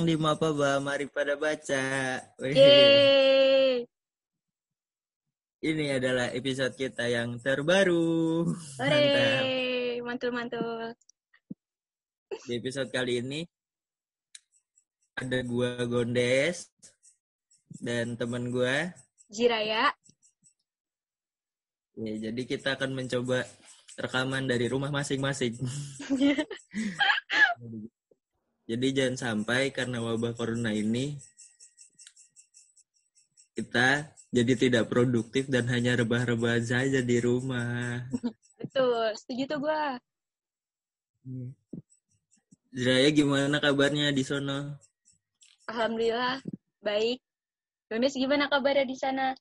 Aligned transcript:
datang 0.00 0.16
di 0.16 0.16
Mapaba, 0.16 0.80
mari 0.80 1.12
pada 1.12 1.36
baca. 1.36 1.84
Yeay. 2.40 3.84
Ini 5.60 6.00
adalah 6.00 6.32
episode 6.32 6.72
kita 6.72 7.04
yang 7.04 7.36
terbaru. 7.36 8.48
Mantap. 8.80 9.44
Hore. 9.44 10.00
Mantul-mantul. 10.00 10.96
Di 12.48 12.52
episode 12.56 12.88
kali 12.88 13.20
ini 13.20 13.44
ada 15.20 15.44
gua 15.44 15.84
Gondes 15.84 16.72
dan 17.76 18.16
teman 18.16 18.48
gua. 18.48 18.96
Jiraya. 19.28 19.92
Ya, 22.00 22.32
jadi 22.32 22.42
kita 22.48 22.80
akan 22.80 23.04
mencoba 23.04 23.44
rekaman 24.00 24.48
dari 24.48 24.64
rumah 24.64 24.88
masing-masing. 24.88 25.60
jadi 28.70 28.86
jangan 28.94 29.16
sampai 29.18 29.74
karena 29.74 29.98
wabah 29.98 30.30
corona 30.38 30.70
ini 30.70 31.18
kita 33.58 34.14
jadi 34.30 34.54
tidak 34.54 34.86
produktif 34.86 35.50
dan 35.50 35.66
hanya 35.66 35.98
rebah-rebah 35.98 36.62
saja 36.62 37.02
di 37.02 37.18
rumah. 37.18 38.06
Betul. 38.62 39.10
Setuju 39.18 39.42
tuh 39.50 39.58
gue. 39.66 39.82
Jiraya 42.70 43.10
gimana 43.10 43.58
kabarnya 43.58 44.14
di 44.14 44.22
sono? 44.22 44.78
Alhamdulillah. 45.66 46.38
Baik. 46.78 47.18
Yunus 47.90 48.14
gimana 48.14 48.46
kabarnya 48.46 48.86
di 48.86 48.94
sana? 48.94 49.34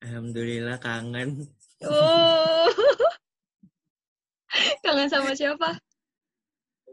Alhamdulillah 0.00 0.80
kangen. 0.80 1.44
Oh. 1.84 2.72
Kangen 4.84 5.12
sama 5.12 5.36
siapa? 5.36 5.83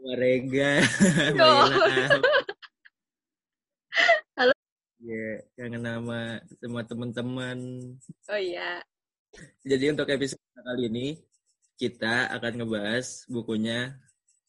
Sama 0.02 0.18
Rega. 0.18 0.82
Maila. 1.38 2.18
Halo. 4.34 4.50
Ya, 4.98 5.30
kangen 5.54 5.86
sama 5.86 6.42
semua 6.58 6.82
teman-teman. 6.82 7.58
Oh 8.26 8.34
iya. 8.34 8.82
Jadi 9.62 9.94
untuk 9.94 10.10
episode 10.10 10.42
kali 10.58 10.90
ini 10.90 11.06
kita 11.78 12.34
akan 12.34 12.66
ngebahas 12.66 13.30
bukunya 13.30 13.94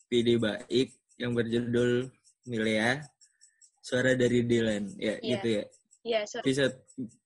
PD 0.09 0.41
Baik 0.41 0.97
yang 1.21 1.37
berjudul 1.37 2.09
Milea 2.49 3.05
Suara 3.77 4.17
dari 4.17 4.41
Dylan. 4.41 4.89
Ya, 4.97 5.21
Iya. 5.21 5.37
gitu 5.37 5.47
ya. 5.53 5.63
Iya, 6.01 6.19
sorry. 6.25 6.49
Episode 6.49 6.75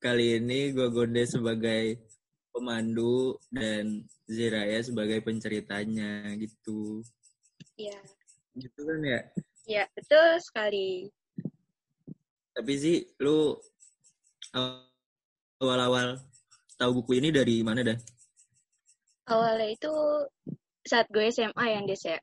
kali 0.03 0.35
ini 0.43 0.75
gue 0.75 0.91
gonde 0.91 1.23
sebagai 1.23 1.95
pemandu 2.51 3.39
dan 3.55 4.03
Ziraya 4.27 4.83
sebagai 4.83 5.23
penceritanya 5.23 6.35
gitu. 6.35 6.99
Iya. 7.79 8.16
Gitu 8.57 8.79
kan 8.81 8.99
ya. 9.05 9.19
Iya, 9.67 9.83
betul 9.93 10.27
sekali. 10.41 11.11
Tapi 12.57 12.73
sih 12.73 13.05
lu 13.21 13.53
awal-awal 15.61 16.17
tahu 16.81 16.91
buku 17.01 17.21
ini 17.21 17.29
dari 17.29 17.61
mana 17.61 17.85
dah? 17.85 17.97
Awalnya 19.29 19.67
itu 19.75 19.93
saat 20.87 21.05
gue 21.13 21.29
SMA 21.29 21.65
yang 21.67 21.85
des 21.85 22.01
ya. 22.01 22.17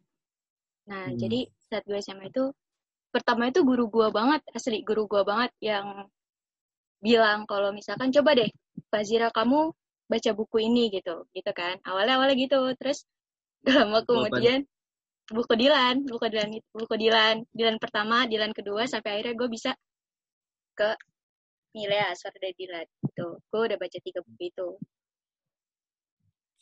Nah, 0.91 1.13
Hmm. 1.13 1.21
jadi 1.21 1.47
saat 1.71 1.85
gue 1.87 1.99
SMA 2.01 2.33
itu 2.33 2.51
pertama 3.15 3.53
itu 3.53 3.63
guru 3.63 3.87
gue 3.93 4.09
banget, 4.11 4.43
asli 4.51 4.83
guru 4.83 5.07
gue 5.07 5.23
banget 5.23 5.53
yang 5.63 6.09
bilang 7.05 7.45
kalau 7.47 7.71
misalkan 7.71 8.11
coba 8.11 8.35
deh, 8.35 8.51
Fazira 8.91 9.29
kamu 9.31 9.71
baca 10.09 10.31
buku 10.33 10.65
ini 10.65 10.91
gitu, 10.91 11.29
gitu 11.37 11.51
kan. 11.55 11.79
Awalnya 11.85 12.19
awalnya 12.19 12.37
gitu, 12.41 12.59
terus 12.81 13.05
gak 13.69 13.85
lama 13.85 14.01
kemudian 14.03 14.67
buku 15.31 15.55
Dilan, 15.57 16.05
buku 16.05 16.27
Dilan 16.29 16.51
itu, 16.53 16.69
buku 16.75 16.95
Dilan, 17.01 17.45
Dilan 17.49 17.77
pertama, 17.81 18.29
Dilan 18.29 18.53
kedua, 18.53 18.85
sampai 18.85 19.21
akhirnya 19.21 19.35
gue 19.37 19.49
bisa 19.49 19.71
ke 20.75 20.91
Milea, 21.75 22.13
suara 22.15 22.37
dari 22.39 22.55
Dilan. 22.55 22.87
Gitu. 23.09 23.29
Gue 23.49 23.61
udah 23.67 23.79
baca 23.79 23.99
tiga 23.99 24.21
buku 24.21 24.45
itu. 24.53 24.69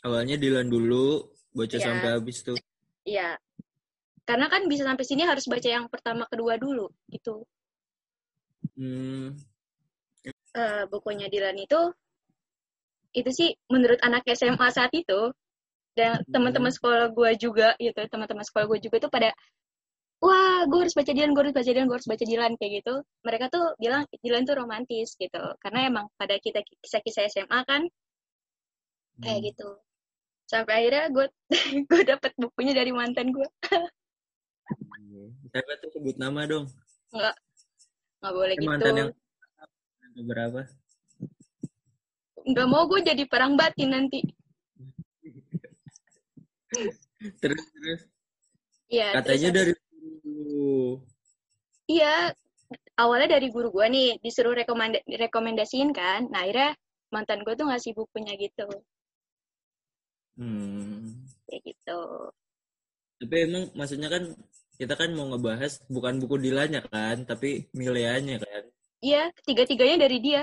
Awalnya 0.03 0.37
Dilan 0.39 0.67
dulu, 0.71 1.27
baca 1.55 1.77
Iya. 1.79 1.85
sampai 1.85 2.09
habis 2.15 2.39
tuh. 2.43 2.59
Iya. 3.07 3.39
Karena 4.23 4.47
kan 4.47 4.65
bisa 4.71 4.87
sampai 4.87 5.03
sini 5.03 5.27
harus 5.27 5.45
baca 5.51 5.69
yang 5.69 5.87
pertama 5.91 6.25
kedua 6.31 6.55
dulu 6.57 6.87
gitu. 7.11 7.43
Hmm, 8.79 9.35
Eh, 10.53 10.85
bukunya 10.87 11.27
Dilan 11.33 11.57
itu 11.59 11.81
itu 13.17 13.31
sih 13.33 13.51
menurut 13.73 13.99
anak 14.05 14.23
SMA 14.29 14.69
saat 14.71 14.93
itu 14.93 15.33
dan 15.93 16.25
teman-teman 16.33 16.73
sekolah 16.73 17.13
gue 17.13 17.31
juga 17.37 17.77
gitu, 17.77 18.01
teman-teman 18.09 18.45
sekolah 18.45 18.65
gue 18.69 18.79
juga 18.81 18.97
tuh 19.09 19.13
pada 19.13 19.31
wah 20.23 20.63
gue 20.71 20.79
harus 20.87 20.95
baca 20.95 21.11
Dilan, 21.11 21.35
gue 21.35 21.43
harus 21.43 21.55
baca 21.55 21.67
Dilan, 21.67 21.87
gue 21.91 21.97
harus 21.99 22.09
baca 22.09 22.25
Dilan 22.25 22.53
kayak 22.57 22.73
gitu. 22.81 22.95
Mereka 23.27 23.45
tuh 23.51 23.65
bilang 23.83 24.07
Dilan 24.23 24.43
tuh 24.47 24.55
romantis 24.55 25.19
gitu. 25.19 25.43
Karena 25.59 25.91
emang 25.91 26.07
pada 26.15 26.39
kita 26.39 26.63
kisah-kisah 26.63 27.27
SMA 27.27 27.61
kan 27.67 27.83
kayak 29.19 29.39
hmm. 29.43 29.47
gitu. 29.51 29.69
Sampai 30.47 30.87
akhirnya 30.87 31.11
gue 31.11 31.27
gue 31.91 32.03
dapet 32.07 32.33
bukunya 32.39 32.73
dari 32.73 32.95
mantan 32.95 33.35
gue. 33.35 33.49
Siapa 35.53 35.73
tuh 35.83 35.91
sebut 35.91 36.17
nama 36.17 36.47
dong? 36.47 36.71
Nggak 37.11 37.37
nggak 38.23 38.35
boleh 38.39 38.55
Eh, 38.55 38.61
gitu. 38.63 38.71
mantan 38.71 38.95
yang 38.95 39.11
yang 40.15 40.29
berapa? 40.31 40.63
nggak 42.43 42.69
mau 42.69 42.91
gue 42.91 43.01
jadi 43.07 43.23
perang 43.27 43.55
batin 43.55 43.91
nanti. 43.95 44.23
Terus 46.73 46.97
terus 47.39 48.01
Iya, 48.89 49.09
katanya 49.17 49.49
terus- 49.53 49.57
dari 49.57 49.73
dulu. 50.25 51.01
iya 51.89 52.33
awalnya 52.97 53.37
dari 53.37 53.49
guru 53.49 53.69
gue 53.71 53.87
nih 53.89 54.09
disuruh 54.21 54.53
rekomenda 54.53 54.99
rekomendasiin 55.07 55.93
kan. 55.93 56.29
Nah 56.29 56.45
akhirnya 56.45 56.73
mantan 57.09 57.45
gue 57.45 57.53
tuh 57.53 57.69
ngasih 57.69 57.93
bukunya 57.93 58.33
gitu, 58.37 58.65
Hmm. 60.37 61.29
kayak 61.45 61.61
gitu. 61.69 62.01
Tapi 63.21 63.37
emang 63.45 63.69
maksudnya 63.77 64.09
kan 64.09 64.33
kita 64.75 64.97
kan 64.97 65.13
mau 65.13 65.29
ngebahas 65.29 65.79
bukan 65.87 66.19
buku 66.19 66.41
Dilannya 66.41 66.81
kan, 66.89 67.29
tapi 67.29 67.69
Mileanya 67.77 68.41
kan. 68.41 68.65
Iya, 68.99 69.29
ketiga-tiganya 69.37 70.09
dari 70.09 70.19
dia. 70.19 70.43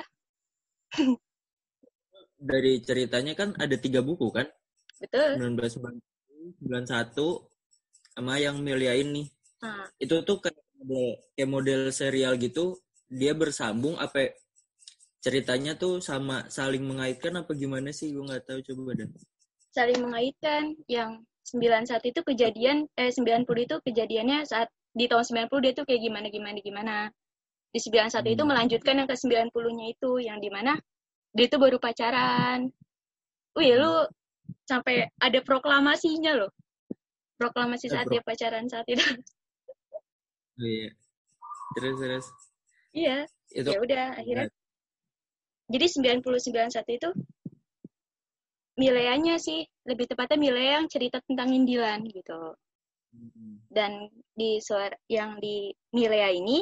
Dari 2.39 2.79
ceritanya 2.85 3.33
kan 3.35 3.51
ada 3.59 3.75
tiga 3.75 3.99
buku 3.99 4.31
kan, 4.31 4.47
Betul. 5.01 5.35
1990, 5.59 5.99
91, 6.57 7.47
sama 8.15 8.33
yang 8.41 8.57
Milea 8.65 8.93
ini. 9.03 9.23
Nah, 9.63 9.87
Itu 10.03 10.15
tuh 10.27 10.37
kayak 10.43 10.59
model, 10.79 11.05
kayak 11.35 11.49
model 11.55 11.81
serial 11.91 12.33
gitu, 12.39 12.79
dia 13.11 13.33
bersambung 13.41 13.95
apa 13.99 14.19
ceritanya 15.25 15.71
tuh 15.83 15.99
sama 16.09 16.47
saling 16.57 16.83
mengaitkan 16.89 17.33
apa 17.41 17.51
gimana 17.61 17.89
sih? 17.99 18.07
Gue 18.15 18.23
nggak 18.27 18.43
tahu 18.47 18.59
coba 18.67 18.91
deh. 18.99 19.09
saling 19.77 19.99
mengaitkan 20.01 20.73
yang 20.89 21.11
91 21.45 22.09
itu 22.11 22.21
kejadian 22.25 22.77
eh 22.97 23.11
90 23.13 23.65
itu 23.67 23.75
kejadiannya 23.85 24.39
saat 24.45 24.69
di 24.93 25.05
tahun 25.09 25.25
90 25.25 25.61
dia 25.63 25.73
tuh 25.77 25.85
kayak 25.87 26.01
gimana 26.05 26.27
gimana 26.35 26.57
gimana. 26.67 26.95
Di 27.73 27.79
91 27.81 28.33
itu 28.33 28.43
Hmm. 28.43 28.49
melanjutkan 28.51 28.95
yang 28.99 29.07
ke 29.09 29.15
90-nya 29.17 29.85
itu 29.93 30.11
yang 30.21 30.37
di 30.41 30.49
mana 30.49 30.73
dia 31.35 31.45
tuh 31.51 31.59
baru 31.61 31.77
pacaran. 31.77 32.69
Wih, 33.57 33.71
lu 33.77 33.93
sampai 34.67 35.09
ada 35.19 35.39
proklamasinya 35.43 36.37
loh. 36.37 36.51
Proklamasi 37.39 37.87
saat 37.87 38.05
Pro- 38.07 38.19
dia 38.19 38.21
pacaran 38.23 38.65
saat 38.67 38.85
itu. 38.89 39.01
Oh, 40.59 40.67
iya. 40.67 40.91
Terus 41.77 41.95
terus 42.01 42.25
iya, 42.91 43.17
itu 43.55 43.69
ya 43.69 43.79
udah 43.79 44.05
akhirnya. 44.19 44.49
Jadi 45.69 45.85
90 45.87 46.25
91 46.25 46.97
itu 46.97 47.09
Mileanya 48.79 49.35
sih, 49.39 49.63
lebih 49.87 50.07
tepatnya 50.07 50.39
Milea 50.39 50.79
yang 50.79 50.87
cerita 50.87 51.19
tentang 51.23 51.51
Indilan 51.51 52.03
gitu. 52.07 52.55
Hmm. 53.09 53.57
dan 53.73 54.05
di 54.37 54.61
suara 54.61 54.93
yang 55.09 55.41
di 55.41 55.73
Milea 55.97 56.29
ini 56.29 56.61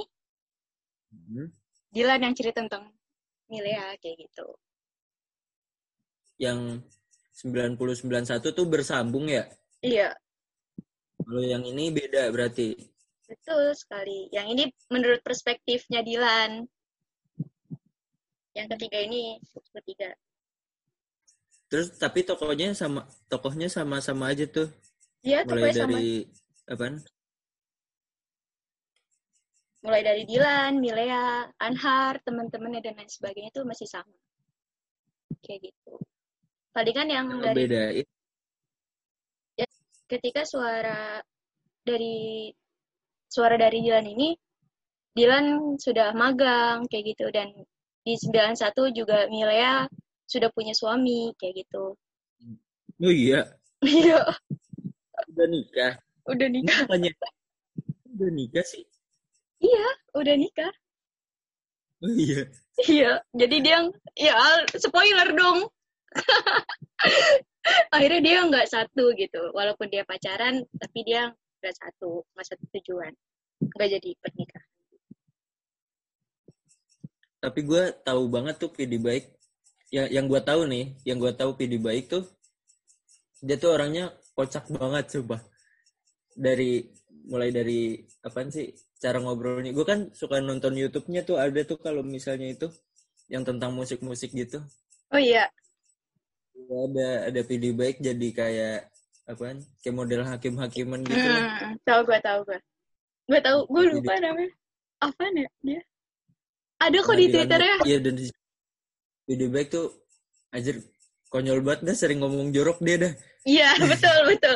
Hmm. 1.11 1.51
Dilan 1.91 2.19
yang 2.23 2.35
cerita 2.35 2.63
tentang 2.63 2.87
Milea 3.51 3.95
kayak 3.99 4.15
gitu. 4.27 4.47
yang 6.37 6.83
9091 7.37 8.41
tuh 8.57 8.65
bersambung 8.65 9.29
ya. 9.29 9.45
Iya, 9.85 10.09
Kalau 11.21 11.43
yang 11.45 11.61
ini 11.61 11.93
beda 11.93 12.33
berarti. 12.33 12.73
betul 13.27 13.75
sekali. 13.77 14.31
Yang 14.33 14.47
ini 14.55 14.63
menurut 14.89 15.21
perspektifnya 15.21 16.01
Dilan. 16.01 16.65
Yang 18.57 18.67
ketiga 18.73 18.97
ini 19.05 19.37
ketiga. 19.77 20.17
Terus 21.67 21.93
tapi 21.99 22.23
tokohnya 22.23 22.73
sama 22.73 23.05
tokohnya 23.29 23.67
sama-sama 23.69 24.31
aja 24.33 24.47
tuh. 24.49 24.71
Tuh 25.21 25.43
Mulai 25.45 25.45
pokoknya 25.45 25.75
sama 25.77 25.89
dari 25.93 26.09
apaan? 26.65 26.95
mulai 29.77 30.03
dari 30.03 30.23
Dilan, 30.27 30.83
Milea, 30.83 31.47
Anhar, 31.63 32.19
teman-temannya 32.25 32.83
dan 32.83 32.97
lain 32.99 33.07
sebagainya 33.07 33.55
itu 33.55 33.61
masih 33.63 33.87
sama. 33.87 34.11
Kayak 35.39 35.71
gitu. 35.71 35.95
Palingan 36.77 37.09
yang 37.09 37.25
Yang 37.33 37.41
dari 37.41 37.57
ngebedain 37.65 38.07
ketika 40.07 40.45
suara 40.47 41.19
dari 41.83 42.47
suara 43.27 43.57
dari 43.59 43.83
Dilan 43.83 44.07
ini 44.07 44.37
Dilan 45.17 45.75
sudah 45.81 46.13
magang 46.13 46.85
kayak 46.85 47.17
gitu 47.17 47.27
dan 47.33 47.49
di 48.05 48.13
91 48.13 48.93
juga 48.93 49.25
Milea 49.27 49.89
sudah 50.29 50.53
punya 50.53 50.77
suami 50.77 51.33
kayak 51.41 51.65
gitu. 51.65 51.97
Oh 53.01 53.11
iya, 53.11 53.57
Iya, 53.81 54.21
udah 55.33 55.47
nikah. 55.49 55.93
udah 56.29 56.47
nikah. 56.47 56.85
bukannya 56.87 57.11
udah 58.15 58.29
nikah 58.31 58.63
sih? 58.63 58.85
Iya, 59.59 59.87
udah 60.13 60.35
nikah. 60.37 60.71
Oh 62.05 62.13
iya. 62.13 62.45
Iya, 62.85 63.11
jadi 63.33 63.55
dia 63.65 63.77
ya 64.13 64.37
spoiler 64.77 65.33
dong. 65.33 65.65
Akhirnya 67.95 68.21
dia 68.23 68.37
nggak 68.47 68.67
satu 68.71 69.11
gitu, 69.19 69.51
walaupun 69.51 69.91
dia 69.91 70.07
pacaran, 70.07 70.63
tapi 70.79 71.03
dia 71.03 71.31
nggak 71.59 71.75
satu, 71.75 72.23
nggak 72.31 72.47
satu 72.47 72.63
tujuan, 72.79 73.11
nggak 73.75 73.89
jadi 73.99 74.09
pernikahan. 74.23 74.69
Tapi 77.37 77.59
gue 77.61 77.83
tahu 78.01 78.23
banget 78.27 78.55
tuh 78.57 78.71
PD 78.73 78.97
baik. 78.97 79.29
Ya, 79.87 80.09
yang 80.11 80.27
gue 80.27 80.41
tahu 80.43 80.67
nih, 80.67 80.99
yang 81.07 81.15
gue 81.21 81.31
tahu 81.31 81.55
PD 81.55 81.79
baik 81.79 82.11
tuh 82.11 82.27
dia 83.37 83.57
tuh 83.61 83.77
orangnya 83.77 84.13
kocak 84.33 84.65
banget 84.73 85.19
coba. 85.19 85.45
Dari 86.33 86.85
mulai 87.27 87.53
dari 87.53 88.01
apaan 88.25 88.49
sih 88.49 88.73
cara 88.97 89.21
ngobrolnya. 89.21 89.71
Gue 89.73 89.85
kan 89.85 90.09
suka 90.13 90.41
nonton 90.41 90.73
YouTube-nya 90.73 91.21
tuh 91.27 91.37
ada 91.37 91.61
tuh 91.63 91.77
kalau 91.77 92.01
misalnya 92.01 92.49
itu 92.49 92.67
yang 93.29 93.45
tentang 93.45 93.75
musik-musik 93.75 94.33
gitu. 94.33 94.63
Oh 95.13 95.21
iya, 95.21 95.47
Ada 96.67 97.07
ada 97.31 97.39
PD 97.41 97.71
baik 97.71 97.97
jadi 97.99 98.27
kayak 98.29 98.77
apaan? 99.25 99.63
Kayak 99.79 99.95
model 99.95 100.21
hakim-hakiman 100.23 100.99
gitu. 101.01 101.15
lah. 101.17 101.43
hmm, 101.63 101.75
tahu 101.81 101.99
gue 102.03 102.19
tahu 102.19 102.39
gue, 102.43 102.59
gue 103.27 103.39
tahu, 103.39 103.59
gue 103.65 103.81
Jadi- 103.81 103.95
lupa 103.95 104.13
namanya. 104.19 104.51
Apaan 104.97 105.33
ya 105.35 105.49
dia? 105.61 105.81
Ada 106.77 106.97
kok 106.99 107.13
Nah, 107.13 107.17
di 107.17 107.25
Twitter 107.29 107.59
ya. 107.61 107.75
Iya 107.85 107.97
dan 108.01 108.13
di 108.13 108.25
PD 109.23 109.41
baik 109.47 109.67
tuh 109.69 109.87
anjir 110.49 110.75
konyol 111.27 111.59
banget 111.61 111.81
dah 111.83 111.95
sering 111.95 112.19
ngomong 112.19 112.49
jorok 112.49 112.81
dia 112.81 112.97
dah. 112.97 113.13
Iya 113.43 113.69
betul 113.91 114.17
betul. 114.27 114.55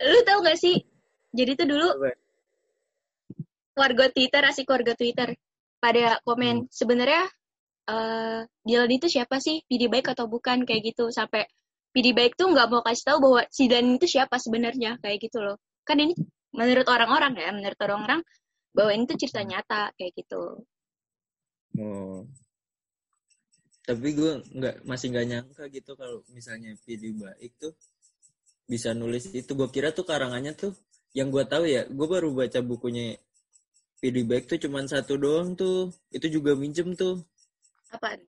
Lu 0.00 0.18
tahu 0.24 0.38
gak 0.42 0.58
sih? 0.58 0.76
Jadi 1.30 1.52
tuh 1.54 1.66
dulu 1.68 1.88
Apa? 1.88 2.10
warga 3.72 4.04
Twitter 4.12 4.42
asik 4.44 4.68
warga 4.68 4.92
Twitter 4.92 5.32
pada 5.78 6.20
komen 6.22 6.68
sebenarnya 6.68 7.24
eh 7.88 8.40
Dylan 8.62 8.92
itu 8.92 9.06
siapa 9.10 9.42
sih 9.42 9.64
PD 9.66 9.90
baik 9.90 10.14
atau 10.14 10.30
bukan 10.30 10.62
kayak 10.62 10.94
gitu 10.94 11.10
sampai 11.10 11.46
PD 11.90 12.14
baik 12.14 12.38
tuh 12.38 12.52
nggak 12.52 12.68
mau 12.70 12.82
kasih 12.86 13.04
tahu 13.10 13.18
bahwa 13.30 13.40
si 13.50 13.66
Dan 13.66 13.98
itu 13.98 14.06
siapa 14.06 14.38
sebenarnya 14.38 15.02
kayak 15.02 15.18
gitu 15.28 15.42
loh 15.42 15.56
kan 15.82 15.98
ini 15.98 16.14
menurut 16.54 16.86
orang-orang 16.86 17.32
ya 17.36 17.50
menurut 17.50 17.80
orang-orang 17.82 18.20
bahwa 18.72 18.90
ini 18.94 19.04
tuh 19.04 19.18
cerita 19.18 19.42
nyata 19.42 19.90
kayak 19.98 20.14
gitu 20.14 20.62
Oh. 21.80 22.28
Tapi 23.82 24.08
gue 24.14 24.32
nggak 24.54 24.86
masih 24.86 25.06
nggak 25.10 25.26
nyangka 25.26 25.64
gitu 25.72 25.92
kalau 25.98 26.22
misalnya 26.30 26.76
PD 26.86 27.16
baik 27.16 27.52
tuh 27.58 27.72
bisa 28.68 28.94
nulis 28.94 29.26
itu. 29.32 29.52
Gue 29.56 29.68
kira 29.72 29.90
tuh 29.90 30.06
karangannya 30.06 30.54
tuh 30.54 30.72
yang 31.16 31.32
gue 31.32 31.42
tahu 31.48 31.64
ya. 31.66 31.88
Gue 31.88 32.06
baru 32.06 32.30
baca 32.30 32.60
bukunya 32.62 33.18
PD 33.98 34.22
baik 34.22 34.46
tuh 34.46 34.58
cuman 34.60 34.86
satu 34.86 35.18
doang 35.18 35.58
tuh. 35.58 35.90
Itu 36.14 36.30
juga 36.30 36.54
minjem 36.54 36.94
tuh. 36.94 37.24
Apaan 37.92 38.20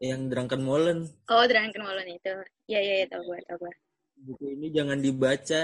Yang 0.00 0.22
Drunken 0.28 0.62
Molen. 0.62 0.98
oh 1.28 1.44
Drunken 1.44 1.82
Molen 1.82 2.08
itu 2.08 2.32
iya 2.66 2.80
iya 2.80 2.94
ya, 3.04 3.06
tahu 3.10 3.22
gue 3.26 3.38
tahu 3.44 3.58
gue 3.60 3.74
Buku 4.20 4.44
ini 4.52 4.68
jangan 4.68 4.98
dibaca. 4.98 5.62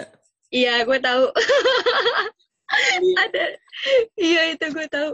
iya 0.49 0.81
gue 0.81 0.99
tahu 0.99 1.25
ada 3.23 3.45
iya 4.17 4.43
itu 4.51 4.67
gue 4.67 4.87
tahu 4.89 5.13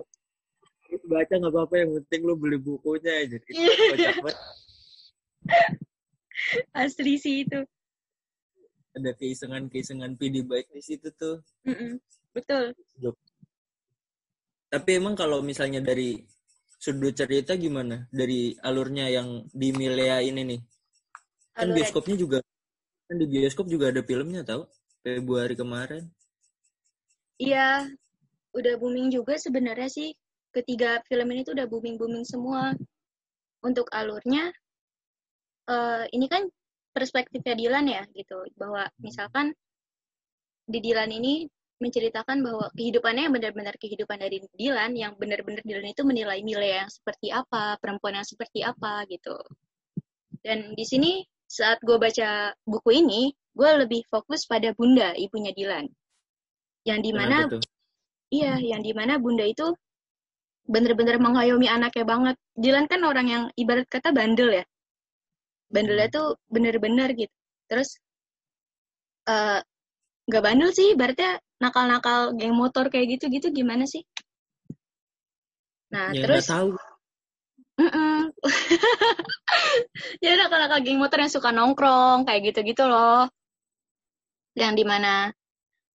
Baca 1.03 1.32
nggak 1.32 1.49
apa-apa 1.49 1.75
yang 1.79 1.91
penting 1.97 2.20
lu 2.20 2.37
beli 2.37 2.61
bukunya 2.61 3.25
aja. 3.25 3.41
Itu 3.41 3.49
Iya. 3.56 4.12
asli 6.75 7.17
sih 7.17 7.43
itu 7.43 7.61
Ada 8.93 9.17
keisengan-keisengan 9.17 10.20
PD 10.20 10.44
baik 10.44 10.69
di 10.69 10.85
situ 10.85 11.09
tuh. 11.17 11.41
Mm-mm. 11.64 11.97
betul 12.37 12.76
Tapi 14.69 14.91
emang 14.93 15.17
kalau 15.17 15.41
misalnya 15.41 15.81
dari 15.81 16.20
sudut 16.82 17.14
cerita 17.14 17.55
gimana? 17.55 18.11
Dari 18.11 18.58
alurnya 18.58 19.06
yang 19.06 19.46
di 19.55 19.70
Milea 19.70 20.19
ini 20.26 20.43
nih. 20.43 20.61
Kan 21.55 21.70
Alurnya- 21.70 21.76
bioskopnya 21.79 22.17
juga 22.19 22.38
kan 23.06 23.17
di 23.20 23.26
bioskop 23.31 23.67
juga 23.70 23.94
ada 23.94 24.02
filmnya 24.02 24.43
tahu 24.43 24.67
Februari 25.06 25.55
kemarin. 25.55 26.11
Iya, 27.38 27.87
udah 28.56 28.75
booming 28.82 29.14
juga 29.14 29.38
sebenarnya 29.38 29.87
sih. 29.87 30.11
Ketiga 30.50 30.99
film 31.06 31.29
ini 31.32 31.46
tuh 31.46 31.55
udah 31.55 31.67
booming-booming 31.70 32.26
semua. 32.26 32.75
Untuk 33.62 33.87
alurnya, 33.94 34.50
eh 35.70 36.05
ini 36.11 36.26
kan 36.26 36.50
perspektifnya 36.90 37.55
Dilan 37.55 37.87
ya, 37.87 38.02
gitu. 38.11 38.43
Bahwa 38.58 38.90
misalkan 38.99 39.55
di 40.67 40.78
Dilan 40.82 41.11
ini 41.14 41.46
menceritakan 41.82 42.38
bahwa 42.46 42.70
kehidupannya 42.79 43.26
yang 43.26 43.34
benar-benar 43.34 43.75
kehidupan 43.75 44.23
dari 44.23 44.38
Dilan, 44.55 44.94
yang 44.94 45.19
benar-benar 45.19 45.67
Dilan 45.67 45.90
itu 45.90 46.06
menilai 46.06 46.38
Milea 46.46 46.87
yang 46.87 46.90
seperti 46.90 47.34
apa, 47.34 47.76
perempuan 47.82 48.23
yang 48.23 48.26
seperti 48.26 48.62
apa, 48.62 49.02
gitu. 49.11 49.34
Dan 50.46 50.79
di 50.79 50.87
sini, 50.87 51.26
saat 51.50 51.82
gue 51.82 51.99
baca 51.99 52.55
buku 52.62 53.02
ini, 53.02 53.34
gue 53.52 53.70
lebih 53.82 54.06
fokus 54.06 54.46
pada 54.46 54.70
Bunda, 54.73 55.12
ibunya 55.19 55.50
Dilan. 55.50 55.90
Yang 56.87 57.00
di 57.02 57.12
mana 57.14 57.37
tuh? 57.50 57.62
Iya, 58.32 58.56
yang 58.58 58.81
di 58.81 58.96
mana 58.96 59.20
bunda 59.20 59.44
itu 59.44 59.76
bener-bener 60.64 61.20
mengayomi 61.20 61.69
anaknya 61.69 62.05
banget. 62.08 62.37
Dilan 62.56 62.88
kan 62.88 63.05
orang 63.05 63.26
yang 63.28 63.44
ibarat 63.61 63.85
kata 63.93 64.08
bandel 64.11 64.50
ya. 64.62 64.64
Bandelnya 65.69 66.08
Hmm. 66.08 66.17
tuh 66.17 66.28
bener-bener 66.49 67.12
gitu. 67.12 67.35
Terus 67.69 68.00
eh 69.28 69.61
nggak 70.26 70.43
bandel 70.43 70.70
sih, 70.73 70.96
berarti 70.96 71.23
nakal-nakal 71.62 72.35
geng 72.35 72.59
motor 72.59 72.91
kayak 72.91 73.17
gitu-gitu 73.19 73.55
gimana 73.55 73.87
sih? 73.87 74.03
Nah, 75.94 76.11
Ya 76.11 76.26
terus 76.26 76.50
tahu. 76.50 76.75
Ya 80.25 80.35
nakal-nakal 80.38 80.82
geng 80.82 80.99
motor 80.99 81.23
yang 81.23 81.31
suka 81.31 81.55
nongkrong 81.55 82.26
kayak 82.26 82.50
gitu-gitu 82.50 82.83
loh. 82.90 83.31
Yang 84.59 84.73
di 84.83 84.85
mana 84.85 85.31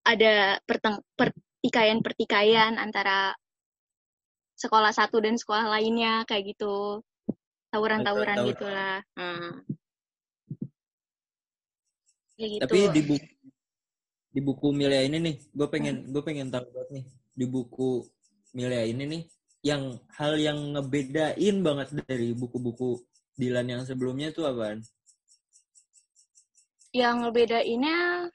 ada 0.07 0.55
perteng- 0.63 1.03
pertikaian-pertikaian 1.19 2.79
antara 2.79 3.35
sekolah 4.57 4.89
satu 4.95 5.21
dan 5.21 5.35
sekolah 5.37 5.67
lainnya 5.69 6.23
kayak 6.25 6.55
gitu. 6.55 7.03
Tawuran-tawuran 7.69 8.37
Tawuran. 8.39 8.51
gitulah. 8.55 8.95
Hmm. 9.19 9.51
Kayak 12.37 12.49
gitu. 12.57 12.61
Tapi 12.65 12.79
di 12.95 13.01
buku 13.05 13.36
di 14.37 14.41
buku 14.45 14.69
Milea 14.69 15.01
ini 15.09 15.17
nih, 15.17 15.35
gue 15.49 15.65
pengen 15.65 16.13
gue 16.13 16.21
pengen 16.21 16.53
tahu 16.53 16.69
banget 16.69 17.01
nih 17.01 17.05
di 17.33 17.45
buku 17.49 18.05
Milea 18.53 18.85
ini 18.85 19.03
nih 19.09 19.21
yang 19.65 19.97
hal 20.13 20.37
yang 20.37 20.77
ngebedain 20.77 21.57
banget 21.65 22.05
dari 22.05 22.37
buku-buku 22.37 23.01
Dilan 23.33 23.65
yang 23.65 23.81
sebelumnya 23.81 24.29
tuh 24.29 24.45
apaan? 24.45 24.85
yang 26.95 27.21
ngebedainnya 27.21 28.29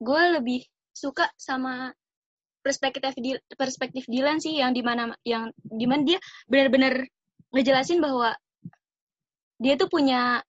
gue 0.00 0.22
lebih 0.38 0.60
suka 0.96 1.28
sama 1.36 1.92
perspektif 2.64 3.16
perspektif 3.56 4.04
Dilan 4.08 4.40
sih 4.40 4.56
yang 4.60 4.72
di 4.72 4.80
mana 4.80 5.12
yang 5.24 5.52
di 5.60 5.84
mana 5.84 6.02
dia 6.04 6.18
benar-benar 6.48 7.04
ngejelasin 7.52 8.00
bahwa 8.00 8.32
dia 9.60 9.76
tuh 9.76 9.88
punya 9.88 10.40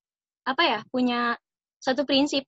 apa 0.47 0.63
ya 0.63 0.79
punya 0.91 1.36
satu 1.79 2.03
prinsip 2.07 2.47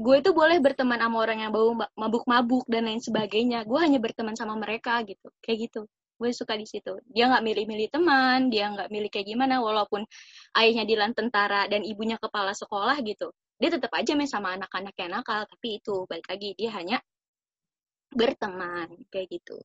gue 0.00 0.16
itu 0.24 0.30
boleh 0.32 0.56
berteman 0.64 0.96
sama 0.96 1.16
orang 1.20 1.38
yang 1.44 1.52
bau 1.52 1.76
ma- 1.76 1.92
mabuk-mabuk 1.92 2.64
dan 2.72 2.88
lain 2.88 3.04
sebagainya. 3.04 3.68
Gue 3.68 3.84
hanya 3.84 4.00
berteman 4.00 4.32
sama 4.32 4.56
mereka 4.56 5.04
gitu. 5.04 5.28
Kayak 5.44 5.68
gitu. 5.68 5.80
Gue 6.16 6.32
suka 6.32 6.56
di 6.56 6.64
situ. 6.64 6.96
Dia 7.12 7.28
nggak 7.28 7.44
milih-milih 7.44 7.88
teman 7.92 8.48
dia 8.48 8.72
nggak 8.72 8.88
milih 8.88 9.12
kayak 9.12 9.28
gimana 9.28 9.60
walaupun 9.60 10.04
ayahnya 10.56 10.84
Dilan 10.88 11.12
tentara 11.12 11.68
dan 11.68 11.84
ibunya 11.84 12.16
kepala 12.16 12.56
sekolah 12.56 12.96
gitu. 13.04 13.28
Dia 13.60 13.68
tetap 13.76 13.92
aja 13.92 14.16
main 14.16 14.28
sama 14.28 14.56
anak-anak 14.56 14.96
yang 14.96 15.10
nakal 15.20 15.44
tapi 15.44 15.68
itu 15.84 16.08
balik 16.08 16.26
lagi 16.32 16.56
dia 16.56 16.70
hanya 16.80 16.98
berteman 18.16 18.88
kayak 19.12 19.28
gitu. 19.36 19.60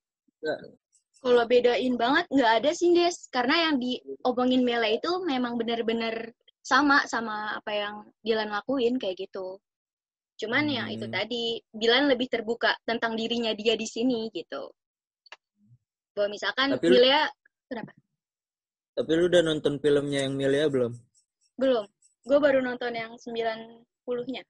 Kalau 1.24 1.44
bedain 1.48 1.96
banget 1.96 2.26
nggak 2.28 2.52
ada 2.60 2.72
sih 2.76 2.92
Des. 2.92 3.32
Karena 3.32 3.72
yang 3.72 3.76
diomongin 3.80 4.68
Mela 4.68 4.92
itu 4.92 5.24
memang 5.24 5.56
benar-benar 5.56 6.36
sama 6.60 7.08
sama 7.08 7.56
apa 7.56 7.72
yang 7.72 7.96
Dilan 8.20 8.52
lakuin 8.52 9.00
kayak 9.00 9.16
gitu 9.32 9.64
cuman 10.36 10.68
ya 10.68 10.84
itu 10.92 11.08
Hmm. 11.08 11.16
tadi 11.16 11.64
Dilan 11.72 12.12
lebih 12.12 12.28
terbuka 12.28 12.76
tentang 12.84 13.16
dirinya 13.16 13.56
dia 13.56 13.80
di 13.80 13.88
sini 13.88 14.28
gitu 14.36 14.68
bahwa 16.12 16.28
misalkan 16.32 16.76
Tapi 16.76 16.88
lu- 16.88 16.96
Milea 17.00 17.24
kenapa 17.68 17.92
Tapi 18.96 19.12
lu 19.12 19.28
udah 19.28 19.42
nonton 19.44 19.76
filmnya 19.80 20.24
yang 20.28 20.36
Milea 20.36 20.68
belum? 20.72 20.92
belum 21.56 21.86
gue 22.26 22.38
baru 22.40 22.60
nonton 22.60 22.92
yang 22.92 23.16
90-nya 23.16 24.44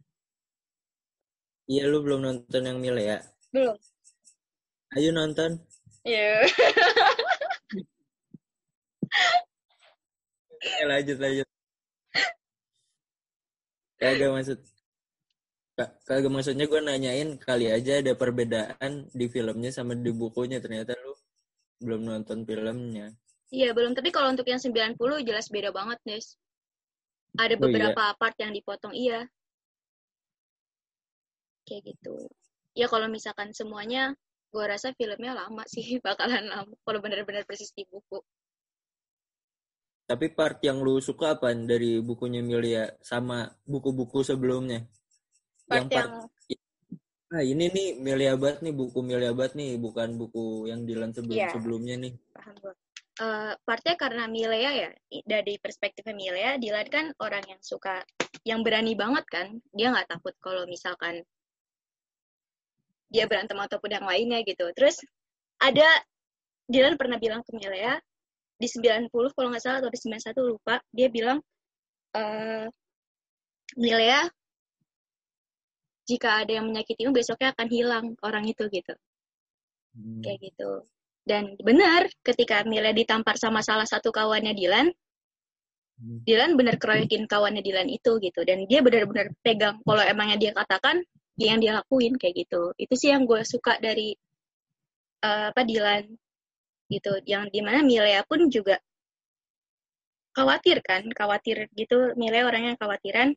Iya 1.65 1.83
lu 1.89 2.01
belum 2.01 2.21
nonton 2.21 2.61
yang 2.61 2.77
Milea. 2.77 3.17
belum 3.49 3.73
Ayo 4.95 5.09
nonton. 5.11 5.57
Iya. 6.05 6.45
Ya, 10.61 10.85
lanjut 10.87 11.17
lanjut. 11.19 11.47
Kagak 13.97 14.29
maksud 14.31 14.59
kagak 15.75 16.31
maksudnya 16.31 16.65
gue 16.71 16.79
nanyain 16.79 17.35
kali 17.35 17.67
aja 17.67 17.99
ada 17.99 18.15
perbedaan 18.15 19.11
di 19.11 19.27
filmnya 19.27 19.75
sama 19.75 19.91
di 19.91 20.11
bukunya 20.15 20.63
ternyata 20.63 20.95
lu 21.03 21.11
belum 21.83 22.07
nonton 22.07 22.47
filmnya. 22.47 23.11
Iya, 23.51 23.75
belum. 23.75 23.93
Tapi 23.93 24.09
kalau 24.09 24.31
untuk 24.31 24.47
yang 24.47 24.57
90 24.57 25.21
jelas 25.21 25.51
beda 25.51 25.69
banget, 25.75 25.99
Des. 26.07 26.39
Ada 27.35 27.55
Oh, 27.55 27.57
iya. 27.59 27.61
beberapa 27.61 28.03
part 28.15 28.35
yang 28.39 28.55
dipotong, 28.55 28.95
iya. 28.95 29.27
Kayak 31.67 31.93
gitu. 31.93 32.31
Ya 32.73 32.87
kalau 32.87 33.07
misalkan 33.11 33.51
semuanya, 33.51 34.15
gue 34.55 34.63
rasa 34.65 34.95
filmnya 34.95 35.35
lama 35.35 35.63
sih, 35.67 35.83
bakalan 36.05 36.47
lama. 36.47 36.73
Kalau 36.83 36.99
benar-benar 37.03 37.43
persis 37.43 37.75
di 37.75 37.83
buku. 37.85 38.23
Tapi 40.05 40.29
part 40.37 40.61
yang 40.61 40.85
lu 40.85 41.01
suka 41.01 41.33
apa 41.33 41.49
dari 41.57 41.97
bukunya 41.97 42.39
Milia 42.45 42.93
sama 43.01 43.49
buku-buku 43.65 44.21
sebelumnya? 44.21 44.85
Part 45.65 45.85
yang 45.85 45.87
yang, 45.89 46.11
part 46.13 46.29
ah 47.35 47.41
ini 47.43 47.65
nih 47.73 47.87
Milia 47.99 48.37
Bat 48.37 48.61
nih 48.61 48.71
buku 48.71 48.99
Milia 49.01 49.33
Bat 49.33 49.57
nih 49.57 49.75
bukan 49.81 50.15
buku 50.15 50.69
yang 50.69 50.85
Dilan 50.85 51.11
sebelum 51.11 51.35
Iya. 51.35 51.49
sebelumnya 51.51 51.95
nih. 51.99 52.13
paham 52.31 52.55
gue. 52.61 52.73
Eh, 53.15 53.53
partnya 53.63 53.95
karena 53.95 54.27
Milea 54.27 54.71
ya, 54.75 54.89
dari 55.23 55.55
perspektifnya 55.55 56.11
Milea, 56.11 56.59
Dilan 56.59 56.87
kan 56.91 57.05
orang 57.23 57.47
yang 57.47 57.61
suka, 57.63 58.03
yang 58.43 58.59
berani 58.59 58.91
banget 58.91 59.23
kan. 59.31 59.47
Dia 59.71 59.95
nggak 59.95 60.11
takut 60.11 60.35
kalau 60.43 60.67
misalkan 60.67 61.23
dia 63.07 63.23
berantem 63.23 63.55
ataupun 63.55 63.87
yang 63.95 64.03
lainnya 64.03 64.43
gitu. 64.43 64.67
Terus 64.75 64.99
ada, 65.63 65.87
Dilan 66.67 66.99
pernah 66.99 67.15
bilang 67.15 67.39
ke 67.47 67.55
Milea, 67.55 67.95
di 68.59 68.67
90 68.67 69.31
kalau 69.31 69.47
nggak 69.47 69.63
salah 69.63 69.79
atau 69.79 69.91
di 69.91 69.99
91 69.99 70.43
lupa, 70.51 70.83
dia 70.91 71.07
bilang, 71.07 71.39
eh 72.19 72.67
Milea, 73.79 74.27
jika 76.05 76.45
ada 76.45 76.51
yang 76.61 76.65
menyakitimu 76.69 77.11
besoknya 77.13 77.53
akan 77.57 77.67
hilang 77.69 78.05
orang 78.21 78.45
itu 78.45 78.65
gitu 78.69 78.93
Hmm. 79.95 80.19
kayak 80.19 80.39
gitu. 80.51 80.83
Dan 81.25 81.55
benar, 81.57 82.05
ketika 82.21 82.61
Mila 82.67 82.91
ditampar 82.93 83.39
sama 83.39 83.63
salah 83.65 83.87
satu 83.87 84.11
kawannya 84.11 84.53
Dilan, 84.53 84.91
Hmm. 85.95 86.19
Dilan 86.27 86.59
benar 86.59 86.75
keroyokin 86.75 87.23
kawannya 87.23 87.63
Dilan 87.63 87.87
itu 87.87 88.19
gitu. 88.19 88.43
Dan 88.43 88.67
dia 88.67 88.83
benar-benar 88.83 89.31
pegang 89.39 89.79
kalau 89.87 90.03
emangnya 90.03 90.35
dia 90.35 90.51
katakan, 90.51 90.99
dia 91.39 91.55
yang 91.55 91.63
dia 91.63 91.79
lakuin 91.79 92.19
kayak 92.19 92.35
gitu. 92.43 92.75
Itu 92.75 92.93
sih 92.99 93.15
yang 93.15 93.23
gue 93.23 93.41
suka 93.47 93.79
dari 93.79 94.11
eh, 95.23 95.45
apa 95.55 95.61
Dilan 95.63 96.03
gitu. 96.91 97.13
Yang 97.23 97.43
di 97.55 97.59
mana 97.63 97.79
Milea 97.79 98.21
pun 98.27 98.51
juga 98.51 98.75
khawatir 100.35 100.83
kan, 100.83 101.07
khawatir 101.15 101.71
gitu. 101.79 102.11
Milea 102.19 102.43
orangnya 102.43 102.75
khawatiran. 102.75 103.31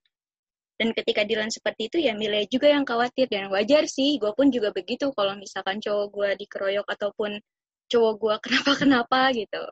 Dan 0.79 0.95
ketika 0.95 1.27
Dilan 1.27 1.51
seperti 1.51 1.91
itu 1.91 1.99
ya 1.99 2.15
Milea 2.15 2.47
juga 2.47 2.71
yang 2.71 2.87
khawatir 2.87 3.27
dan 3.27 3.51
wajar 3.51 3.91
sih. 3.91 4.15
Gue 4.23 4.31
pun 4.31 4.49
juga 4.55 4.71
begitu 4.71 5.11
kalau 5.11 5.35
misalkan 5.35 5.83
cowok 5.83 6.07
gue 6.15 6.29
dikeroyok 6.47 6.87
ataupun 6.87 7.43
cowok 7.91 8.15
gue 8.23 8.35
kenapa-kenapa 8.47 9.35
gitu. 9.35 9.63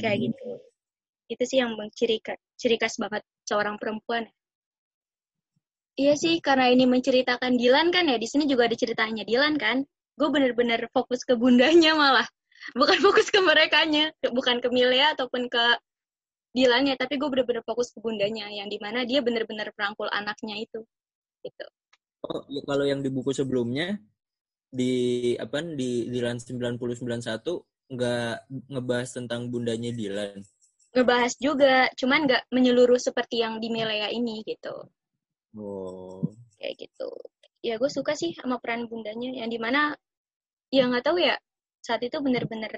Kayak 0.00 0.16
Hmm. 0.16 0.24
gitu. 0.32 0.50
Itu 1.28 1.42
sih 1.44 1.58
yang 1.60 1.76
ciri 1.92 2.18
ciri 2.56 2.76
khas 2.80 2.96
banget 2.96 3.22
seorang 3.44 3.76
perempuan. 3.76 4.24
Iya 5.92 6.16
sih, 6.16 6.40
karena 6.40 6.72
ini 6.72 6.88
menceritakan 6.88 7.60
Dilan 7.60 7.92
kan 7.92 8.08
ya, 8.08 8.16
di 8.16 8.24
sini 8.24 8.48
juga 8.48 8.64
ada 8.64 8.76
ceritanya 8.76 9.28
Dilan 9.28 9.60
kan. 9.60 9.84
Gue 10.16 10.28
bener-bener 10.32 10.88
fokus 10.88 11.20
ke 11.20 11.36
bundanya 11.36 11.92
malah. 11.92 12.24
Bukan 12.72 12.96
fokus 13.04 13.28
ke 13.28 13.40
merekanya, 13.44 14.08
bukan 14.32 14.64
ke 14.64 14.72
Milea 14.72 15.12
ataupun 15.12 15.52
ke 15.52 15.64
Dilan 16.52 16.84
ya, 16.88 16.96
tapi 17.00 17.16
gue 17.16 17.28
bener-bener 17.32 17.64
fokus 17.64 17.92
ke 17.92 17.98
bundanya, 18.04 18.48
yang 18.52 18.68
di 18.68 18.76
mana 18.76 19.08
dia 19.08 19.24
bener-bener 19.24 19.72
merangkul 19.72 20.08
anaknya 20.12 20.60
itu. 20.60 20.84
Gitu. 21.40 21.66
Oh, 22.22 22.44
ya 22.46 22.62
kalau 22.68 22.84
yang 22.86 23.02
di 23.02 23.10
buku 23.10 23.34
sebelumnya 23.34 23.98
di 24.72 25.34
apa 25.36 25.60
di 25.64 26.08
Dilan 26.08 26.38
9091 26.38 27.92
nggak 27.92 28.34
ngebahas 28.68 29.10
tentang 29.10 29.48
bundanya 29.48 29.90
Dilan. 29.90 30.38
Ngebahas 30.92 31.32
juga, 31.40 31.88
cuman 31.96 32.28
nggak 32.28 32.42
menyeluruh 32.52 33.00
seperti 33.00 33.40
yang 33.40 33.58
di 33.58 33.72
Milea 33.72 34.12
ini 34.12 34.44
gitu. 34.44 34.86
Oh. 35.52 36.24
kayak 36.56 36.78
gitu 36.78 37.10
ya 37.62 37.76
gue 37.76 37.90
suka 37.90 38.16
sih 38.16 38.32
sama 38.32 38.56
peran 38.62 38.86
bundanya 38.88 39.30
yang 39.34 39.50
di 39.52 39.58
mana 39.58 39.92
ya 40.72 40.86
nggak 40.88 41.04
tahu 41.04 41.18
ya 41.20 41.36
saat 41.82 42.00
itu 42.06 42.16
bener-bener 42.22 42.70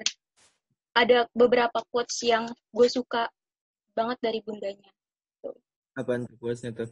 ada 0.97 1.29
beberapa 1.31 1.79
quotes 1.93 2.19
yang 2.25 2.49
gue 2.73 2.87
suka 2.89 3.29
banget 3.95 4.17
dari 4.21 4.39
bundanya. 4.43 4.91
Apaan 5.95 6.27
tuh 6.27 6.35
quotes-nya 6.37 6.75
tuh? 6.75 6.91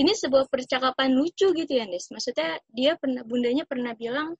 ini 0.00 0.16
sebuah 0.16 0.48
percakapan 0.48 1.12
lucu 1.12 1.52
gitu 1.52 1.72
ya 1.76 1.84
Des 1.84 2.08
maksudnya 2.08 2.56
dia 2.72 2.96
pernah 2.96 3.20
bundanya 3.20 3.68
pernah 3.68 3.92
bilang 3.92 4.32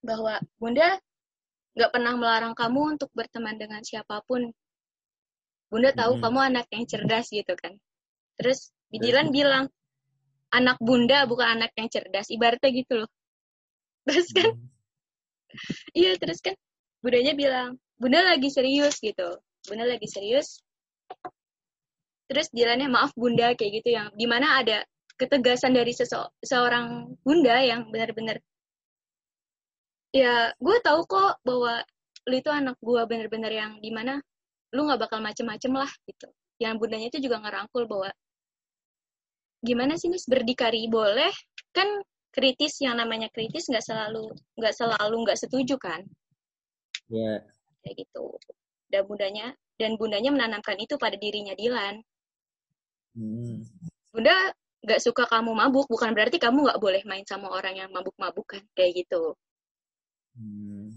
bahwa 0.00 0.40
bunda 0.56 0.96
nggak 1.76 1.90
pernah 1.92 2.14
melarang 2.16 2.54
kamu 2.56 2.96
untuk 2.96 3.10
berteman 3.12 3.60
dengan 3.60 3.84
siapa 3.84 4.24
pun. 4.24 4.48
Bunda 5.68 5.92
tahu 5.92 6.16
Mhm. 6.16 6.22
kamu 6.24 6.38
anak 6.40 6.66
yang 6.72 6.84
cerdas 6.88 7.28
gitu 7.28 7.52
kan. 7.58 7.76
Terus 8.40 8.72
Dilan 8.88 9.28
bilang 9.28 9.68
anak 10.48 10.80
bunda 10.80 11.28
bukan 11.28 11.60
anak 11.60 11.76
yang 11.76 11.92
cerdas 11.92 12.32
ibaratnya 12.32 12.72
gitu 12.72 13.04
loh. 13.04 13.10
Terus 14.08 14.32
kan? 14.32 14.48
Hmm. 14.48 14.68
iya 15.92 16.16
terus 16.16 16.40
kan? 16.40 16.56
Bundanya 17.04 17.36
bilang 17.36 17.76
bunda 18.00 18.24
lagi 18.24 18.48
serius 18.48 18.96
gitu 19.04 19.36
bunda 19.66 19.84
lagi 19.88 20.06
serius. 20.06 20.62
Terus 22.28 22.52
Dilannya 22.52 22.92
maaf 22.92 23.16
bunda 23.16 23.56
kayak 23.56 23.82
gitu 23.82 23.96
yang 23.96 24.12
di 24.12 24.28
mana 24.28 24.60
ada 24.60 24.84
ketegasan 25.18 25.74
dari 25.74 25.90
sese- 25.90 26.30
seorang 26.44 27.16
bunda 27.26 27.58
yang 27.58 27.90
benar-benar 27.90 28.38
ya 30.14 30.54
gue 30.56 30.76
tahu 30.80 31.04
kok 31.04 31.42
bahwa 31.44 31.84
lu 32.28 32.34
itu 32.38 32.48
anak 32.48 32.76
gue 32.80 33.02
bener-bener 33.08 33.52
yang 33.52 33.72
di 33.82 33.90
mana 33.92 34.20
lu 34.72 34.84
nggak 34.84 35.08
bakal 35.08 35.18
macem-macem 35.24 35.72
lah 35.72 35.88
gitu. 36.04 36.28
Yang 36.60 36.74
bundanya 36.80 37.06
itu 37.08 37.18
juga 37.24 37.40
ngerangkul 37.40 37.88
bahwa 37.88 38.10
gimana 39.64 39.96
sih 39.96 40.12
nis? 40.12 40.28
Berdikari 40.28 40.86
boleh? 40.86 41.32
Kan 41.72 41.88
kritis 42.30 42.78
yang 42.84 43.00
namanya 43.00 43.32
kritis 43.32 43.66
nggak 43.72 43.82
selalu 43.82 44.28
nggak 44.60 44.74
selalu 44.76 45.16
nggak 45.24 45.38
setuju 45.40 45.80
kan? 45.80 46.04
Ya. 47.08 47.40
kayak 47.80 48.04
gitu 48.04 48.36
dan 48.88 49.02
bundanya 49.04 49.46
dan 49.78 49.94
bundanya 49.94 50.30
menanamkan 50.32 50.76
itu 50.80 50.96
pada 50.98 51.14
dirinya 51.16 51.54
Dilan 51.54 52.00
Hmm. 53.16 53.64
bunda 54.14 54.52
nggak 54.84 55.00
suka 55.02 55.26
kamu 55.26 55.50
mabuk 55.50 55.90
bukan 55.90 56.14
berarti 56.14 56.38
kamu 56.38 56.70
nggak 56.70 56.78
boleh 56.78 57.02
main 57.02 57.26
sama 57.26 57.50
orang 57.50 57.74
yang 57.74 57.90
mabuk-mabukan 57.90 58.62
kayak 58.72 59.04
gitu 59.04 59.34
Hmm. 60.38 60.94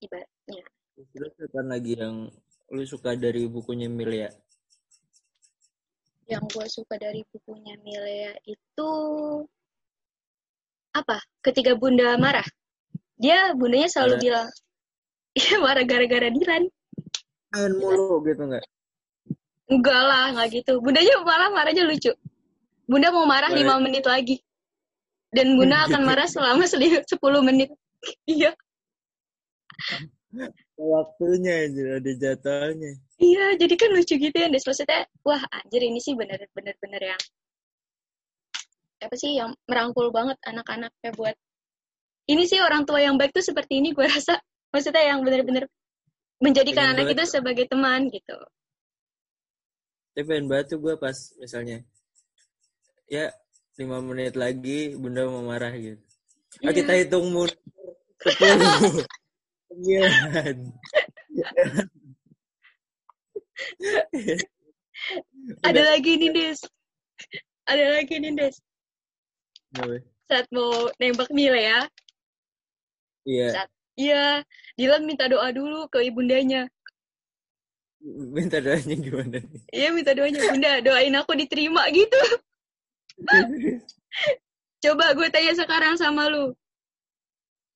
ibaratnya 0.00 0.64
Terus 1.12 1.34
apa 1.42 1.60
lagi 1.66 1.98
yang 1.98 2.30
lu 2.72 2.84
suka 2.86 3.12
dari 3.18 3.44
bukunya 3.50 3.90
Milia? 3.90 4.30
yang 6.24 6.40
gue 6.48 6.64
suka 6.72 6.96
dari 6.96 7.20
bukunya 7.28 7.76
Milea 7.84 8.32
itu 8.48 8.90
apa 10.96 11.20
ketika 11.44 11.76
bunda 11.76 12.16
marah 12.16 12.46
dia 13.20 13.52
bundanya 13.52 13.92
selalu 13.92 14.16
Marah. 14.16 14.24
bilang 14.24 14.48
iya 15.34 15.56
marah 15.58 15.84
gara-gara 15.86 16.28
Dilan. 16.30 16.64
Main 17.54 17.72
mulu 17.78 18.22
gitu 18.26 18.42
nggak? 18.50 18.64
enggak 19.64 20.00
lah 20.04 20.24
nggak 20.36 20.48
gitu. 20.60 20.72
Bundanya 20.82 21.14
malah 21.24 21.48
marahnya 21.50 21.84
lucu. 21.88 22.12
Bunda 22.84 23.08
mau 23.10 23.24
marah 23.24 23.48
lima 23.48 23.80
menit 23.80 24.04
lagi. 24.04 24.36
Dan 25.32 25.56
bunda 25.58 25.88
akan 25.88 26.02
marah 26.08 26.28
selama 26.28 26.68
seli- 26.68 27.02
10 27.02 27.18
menit. 27.42 27.70
Iya. 28.28 28.52
Waktunya 30.76 31.64
aja 31.64 31.82
ada 31.96 32.12
jadwalnya. 32.12 32.92
iya 33.16 33.56
jadi 33.56 33.74
kan 33.80 33.88
lucu 33.96 34.20
gitu 34.20 34.36
ya 34.36 34.52
Des. 34.52 34.60
Maksudnya 34.66 35.08
wah 35.24 35.40
anjir 35.48 35.80
ini 35.80 36.02
sih 36.04 36.12
bener-bener 36.12 36.76
bener 36.82 37.02
yang 37.14 37.22
apa 39.00 39.14
sih 39.16 39.36
yang 39.40 39.56
merangkul 39.64 40.12
banget 40.12 40.36
anak-anaknya 40.44 41.10
buat 41.16 41.36
ini 42.28 42.44
sih 42.44 42.60
orang 42.60 42.84
tua 42.88 43.00
yang 43.04 43.16
baik 43.20 43.32
tuh 43.32 43.44
seperti 43.44 43.80
ini 43.80 43.92
gue 43.92 44.04
rasa 44.04 44.36
maksudnya 44.74 45.06
yang 45.06 45.22
bener-bener 45.22 45.70
menjadikan 46.42 46.90
Pengen 46.90 46.94
anak 46.98 47.04
banget. 47.06 47.22
itu 47.22 47.24
sebagai 47.30 47.64
teman 47.70 48.10
gitu 48.10 48.34
Tapi 50.12 50.22
pengen 50.26 50.46
banget 50.46 50.66
tuh 50.74 50.78
gue 50.82 50.94
pas 50.94 51.14
misalnya 51.38 51.78
ya 53.06 53.30
lima 53.74 53.98
menit 53.98 54.34
lagi 54.34 54.94
bunda 54.94 55.26
mau 55.26 55.42
marah 55.42 55.70
gitu. 55.72 55.98
Ah, 56.60 56.70
Iya. 56.70 56.78
kita 56.78 56.92
hitung 56.94 57.26
mundur 57.30 57.50
sembilan. 59.70 60.56
ada 65.64 65.82
lagi 65.84 66.12
nih 66.16 66.30
Des 66.32 66.60
ada 67.66 67.84
lagi 67.98 68.14
nih 68.16 68.32
Des 68.32 68.56
saat 70.24 70.46
mau 70.54 70.88
nembak 70.98 71.28
Mila 71.30 71.58
ya 71.58 71.80
Iya. 73.24 73.56
Saat 73.56 73.70
iya, 73.98 74.44
Dilan 74.74 75.06
minta 75.06 75.30
doa 75.30 75.54
dulu 75.54 75.86
ke 75.86 76.02
ibundanya. 76.02 76.66
Minta 78.04 78.58
doanya 78.58 78.96
gimana? 78.98 79.38
Iya 79.70 79.88
minta 79.94 80.12
doanya, 80.12 80.40
bunda 80.50 80.72
doain 80.82 81.14
aku 81.14 81.32
diterima 81.38 81.86
gitu. 81.94 82.20
Coba 84.84 85.14
gue 85.14 85.30
tanya 85.30 85.54
sekarang 85.54 85.94
sama 85.96 86.26
lu. 86.26 86.52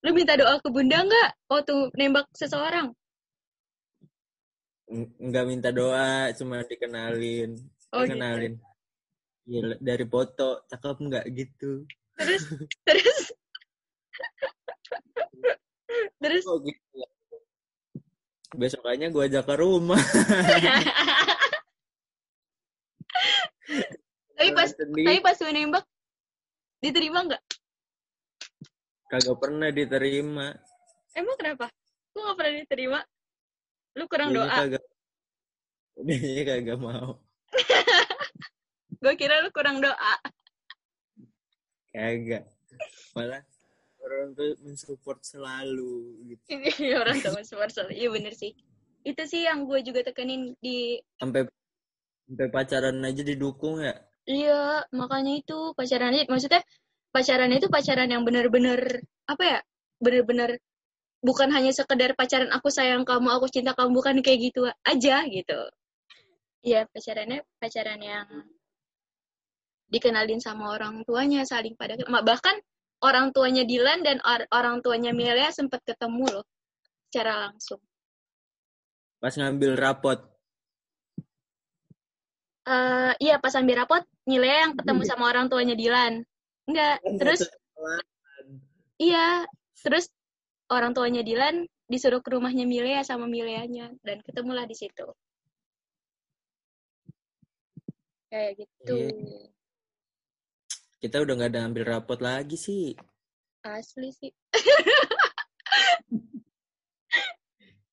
Lu 0.03 0.11
minta 0.11 0.35
doa 0.35 0.59
ke 0.59 0.69
bunda 0.69 1.07
nggak 1.07 1.31
waktu 1.49 1.75
nembak 1.95 2.27
seseorang? 2.35 2.93
Enggak 5.23 5.45
minta 5.47 5.71
doa, 5.71 6.35
cuma 6.35 6.67
dikenalin. 6.67 7.55
Oh, 7.95 8.03
gitu. 8.03 8.13
Dikenalin. 8.13 8.55
Iya, 9.49 9.81
dari 9.81 10.05
foto, 10.05 10.67
cakep 10.69 10.97
nggak 11.09 11.25
gitu. 11.33 11.89
Terus, 12.19 12.43
terus, 12.85 13.33
terus. 16.23 16.45
Oh 16.47 16.59
gitu 16.62 16.81
ya. 16.95 17.09
Besokannya 18.57 19.12
gue 19.12 19.23
ajak 19.28 19.45
ke 19.45 19.55
rumah. 19.61 20.00
tapi 24.38 24.50
pas, 24.57 24.71
Sendiri. 24.73 25.05
tapi 25.05 25.21
pas 25.21 25.37
lu 25.45 25.50
nembak, 25.52 25.85
diterima 26.81 27.19
nggak? 27.28 27.43
Kagak 29.09 29.37
pernah 29.37 29.69
diterima. 29.69 30.57
Emang 31.12 31.37
kenapa? 31.37 31.69
Lu 32.17 32.25
nggak 32.25 32.37
pernah 32.40 32.55
diterima? 32.57 33.00
Lu 34.00 34.05
kurang 34.09 34.31
Dianya 34.33 34.49
doa. 34.49 34.57
Kagak, 34.64 34.85
Dianya 36.09 36.43
kagak 36.49 36.78
mau. 36.81 37.21
Gue 39.02 39.14
kira 39.14 39.45
lu 39.45 39.52
kurang 39.52 39.85
doa. 39.85 40.14
Kagak. 41.93 42.49
Malah 43.12 43.43
orang 44.09 44.33
tuh 44.33 44.57
mensupport 44.65 45.21
selalu 45.21 46.25
gitu. 46.33 46.43
Ini 46.81 46.97
orang 46.97 47.21
sama 47.21 47.45
sponsor. 47.45 47.93
Iya 47.93 48.09
bener 48.09 48.33
sih. 48.33 48.57
Itu 49.05 49.23
sih 49.29 49.45
yang 49.45 49.69
gue 49.69 49.85
juga 49.85 50.00
tekenin 50.03 50.57
di 50.59 50.97
Sampai 51.21 51.45
sampai 52.29 52.49
pacaran 52.49 52.97
aja 53.05 53.23
didukung 53.25 53.85
ya. 53.85 53.95
Iya, 54.29 54.85
makanya 54.93 55.41
itu 55.41 55.73
pacarannya 55.73 56.29
maksudnya 56.29 56.61
pacaran 57.09 57.49
itu 57.53 57.73
pacaran 57.73 58.09
yang 58.12 58.25
bener-bener 58.25 59.05
apa 59.25 59.45
ya? 59.45 59.61
Bener-bener 60.00 60.61
bukan 61.25 61.49
hanya 61.50 61.73
sekedar 61.73 62.12
pacaran 62.15 62.53
aku 62.53 62.69
sayang 62.69 63.09
kamu, 63.09 63.29
aku 63.33 63.49
cinta 63.49 63.73
kamu, 63.73 63.91
bukan 63.97 64.17
kayak 64.21 64.53
gitu 64.53 64.69
aja 64.85 65.25
gitu. 65.27 65.61
Iya, 66.62 66.85
pacarannya 66.91 67.41
pacaran 67.57 68.00
yang 68.03 68.27
dikenalin 69.88 70.41
sama 70.45 70.77
orang 70.77 71.00
tuanya, 71.09 71.49
saling 71.49 71.73
pada 71.75 71.97
bahkan 72.21 72.61
orang 73.02 73.31
tuanya 73.31 73.62
Dilan 73.62 74.02
dan 74.02 74.19
or- 74.23 74.49
orang 74.50 74.83
tuanya 74.83 75.14
Melia 75.14 75.50
sempat 75.55 75.83
ketemu 75.87 76.40
loh 76.40 76.47
secara 77.09 77.49
langsung. 77.49 77.81
Pas 79.19 79.35
ngambil 79.35 79.75
rapot. 79.75 80.19
Eh 82.69 83.12
iya, 83.25 83.40
pas 83.40 83.57
ambil 83.57 83.81
rapot, 83.81 84.05
Milea 84.28 84.69
yang 84.69 84.75
ketemu 84.76 85.02
sama 85.09 85.33
orang 85.33 85.49
tuanya 85.49 85.73
Dilan. 85.73 86.21
Enggak, 86.69 87.00
terus 87.17 87.49
Iya, 88.99 89.47
terus 89.78 90.11
orang 90.69 90.93
tuanya 90.93 91.23
Dilan 91.25 91.64
disuruh 91.88 92.21
ke 92.21 92.35
rumahnya 92.35 92.69
Milea 92.69 93.00
sama 93.07 93.25
Mileanya 93.25 93.95
dan 94.05 94.21
ketemulah 94.21 94.69
di 94.69 94.76
situ. 94.76 95.07
Kayak 98.28 98.61
gitu. 98.61 98.97
Iya. 99.09 99.58
Kita 100.99 101.23
udah 101.23 101.34
nggak 101.39 101.50
ada 101.54 101.63
ambil 101.63 101.84
rapot 101.87 102.19
lagi 102.19 102.58
sih. 102.58 102.99
Asli 103.63 104.11
sih. 104.11 104.34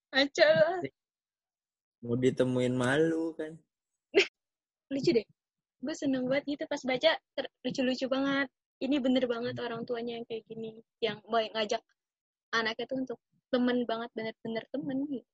Aca 0.09 0.47
lah. 0.49 0.81
Mau 2.01 2.17
ditemuin 2.17 2.73
malu 2.73 3.37
kan. 3.37 3.53
Lucu 4.93 5.13
deh. 5.13 5.25
Gue 5.85 5.93
seneng 5.93 6.25
banget 6.25 6.57
gitu 6.57 6.63
pas 6.65 6.81
baca 6.81 7.13
lucu-lucu 7.61 8.09
banget. 8.09 8.49
Ini 8.81 8.97
bener 8.97 9.29
banget 9.29 9.53
orang 9.61 9.85
tuanya 9.85 10.17
yang 10.17 10.25
kayak 10.25 10.41
gini. 10.49 10.81
Yang 10.97 11.21
mau 11.29 11.45
ngajak 11.45 11.85
anaknya 12.57 12.85
tuh 12.89 12.97
untuk 13.05 13.19
temen 13.53 13.85
banget, 13.85 14.09
bener-bener 14.17 14.65
temen 14.73 14.97
gitu. 15.13 15.29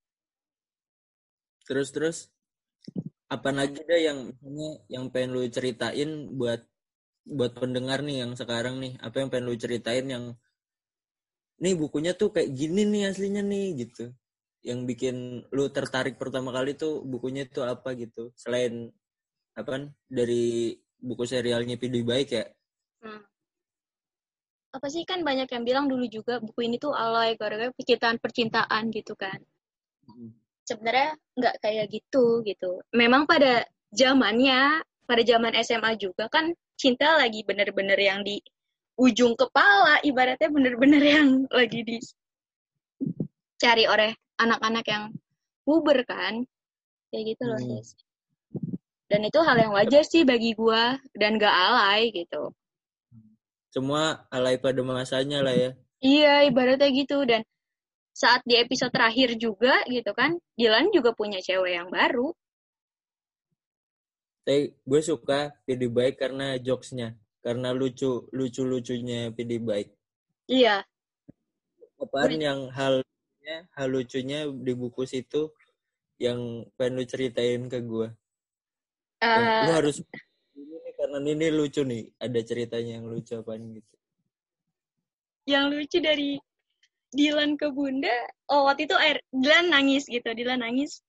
Terus 1.72 1.90
terus 1.96 2.18
apa 3.32 3.48
lagi 3.56 3.80
deh 3.80 4.02
yang 4.04 4.28
misalnya 4.28 4.70
yang 4.92 5.08
pengen 5.08 5.32
lu 5.32 5.48
ceritain 5.48 6.28
buat 6.36 6.68
buat 7.26 7.54
pendengar 7.54 8.02
nih 8.02 8.26
yang 8.26 8.32
sekarang 8.34 8.82
nih 8.82 8.98
apa 9.00 9.16
yang 9.22 9.30
pengen 9.30 9.46
lu 9.50 9.56
ceritain 9.58 10.08
yang 10.10 10.26
nih 11.62 11.78
bukunya 11.78 12.18
tuh 12.18 12.34
kayak 12.34 12.52
gini 12.58 12.82
nih 12.90 13.14
aslinya 13.14 13.46
nih 13.46 13.86
gitu 13.86 14.10
yang 14.66 14.86
bikin 14.90 15.46
lu 15.54 15.70
tertarik 15.70 16.18
pertama 16.18 16.50
kali 16.54 16.74
tuh 16.78 17.02
bukunya 17.06 17.46
tuh 17.46 17.66
apa 17.66 17.94
gitu 17.98 18.34
selain 18.34 18.90
apa 19.54 19.70
kan 19.70 19.84
dari 20.10 20.74
buku 21.02 21.24
serialnya 21.26 21.78
Pidi 21.82 22.02
Baik 22.06 22.30
ya 22.34 22.46
Hmm. 23.02 23.26
Apa 24.72 24.88
sih 24.94 25.04
kan 25.10 25.26
banyak 25.26 25.50
yang 25.50 25.66
bilang 25.66 25.86
dulu 25.90 26.06
juga 26.06 26.38
buku 26.38 26.70
ini 26.70 26.78
tuh 26.78 26.94
alay 26.94 27.34
gara-gara 27.34 27.74
percintaan-percintaan 27.74 28.94
gitu 28.94 29.18
kan. 29.18 29.42
Sebenarnya 30.64 31.18
nggak 31.36 31.56
kayak 31.66 31.90
gitu 31.90 32.46
gitu. 32.46 32.86
Memang 32.94 33.26
pada 33.26 33.66
zamannya, 33.92 34.86
pada 35.10 35.22
zaman 35.26 35.58
SMA 35.66 35.98
juga 36.00 36.30
kan 36.30 36.54
cinta 36.82 37.22
lagi 37.22 37.46
bener-bener 37.46 38.02
yang 38.02 38.26
di 38.26 38.42
ujung 38.98 39.38
kepala, 39.38 40.02
ibaratnya 40.02 40.50
bener-bener 40.50 41.04
yang 41.06 41.46
lagi 41.54 41.86
dicari 41.86 43.86
oleh 43.86 44.18
anak-anak 44.42 44.86
yang 44.90 45.14
puber 45.62 46.02
kan. 46.10 46.42
Kayak 47.14 47.38
gitu 47.38 47.46
loh. 47.46 47.62
Hmm. 47.62 47.78
Sis. 47.78 47.94
Dan 49.12 49.28
itu 49.28 49.44
hal 49.44 49.60
yang 49.60 49.76
wajar 49.76 50.08
sih 50.08 50.24
bagi 50.24 50.56
gua 50.56 50.96
dan 51.14 51.36
gak 51.38 51.52
alay 51.52 52.10
gitu. 52.16 52.56
semua 53.72 54.28
alay 54.28 54.60
pada 54.60 54.84
masanya 54.84 55.40
lah 55.40 55.56
ya 55.56 55.72
Iya, 56.02 56.50
ibaratnya 56.50 56.90
gitu 56.92 57.24
dan 57.30 57.46
saat 58.12 58.42
di 58.44 58.58
episode 58.58 58.90
terakhir 58.90 59.38
juga 59.38 59.86
gitu 59.86 60.12
kan, 60.18 60.34
Dylan 60.58 60.90
juga 60.90 61.14
punya 61.14 61.38
cewek 61.40 61.78
yang 61.78 61.94
baru. 61.94 62.34
Tapi 64.42 64.74
gue 64.74 65.02
suka 65.06 65.54
Pidi 65.64 65.86
Baik 65.86 66.18
karena 66.18 66.58
jokesnya 66.58 67.14
karena 67.42 67.74
lucu 67.74 68.30
lucu 68.34 68.62
lucunya 68.62 69.30
Pidi 69.34 69.58
Baik. 69.58 69.90
Iya, 70.50 70.86
apaan 72.02 72.38
yang 72.42 72.60
hal 72.74 73.06
hal 73.76 73.88
lucunya 73.90 74.50
di 74.50 74.74
buku 74.74 75.04
situ 75.06 75.54
yang 76.22 76.66
pengen 76.78 77.02
lu 77.02 77.04
ceritain 77.06 77.62
ke 77.66 77.82
gue? 77.82 78.08
Eh, 79.22 79.62
lu 79.70 79.72
harus 79.74 80.02
ini 80.58 80.76
nih 80.82 80.94
karena 80.98 81.18
ini 81.22 81.48
lucu 81.50 81.82
nih 81.86 82.10
ada 82.18 82.40
ceritanya 82.42 83.02
yang 83.02 83.06
lucu 83.10 83.38
apaan 83.38 83.78
gitu. 83.78 83.96
Yang 85.50 85.66
lucu 85.74 85.98
dari 86.02 86.32
Dylan 87.12 87.60
ke 87.60 87.68
Bunda, 87.74 88.14
oh 88.48 88.70
waktu 88.70 88.88
itu 88.88 88.96
air 88.96 89.20
Dylan 89.36 89.74
nangis 89.74 90.08
gitu, 90.08 90.26
Dylan 90.32 90.64
nangis. 90.64 91.04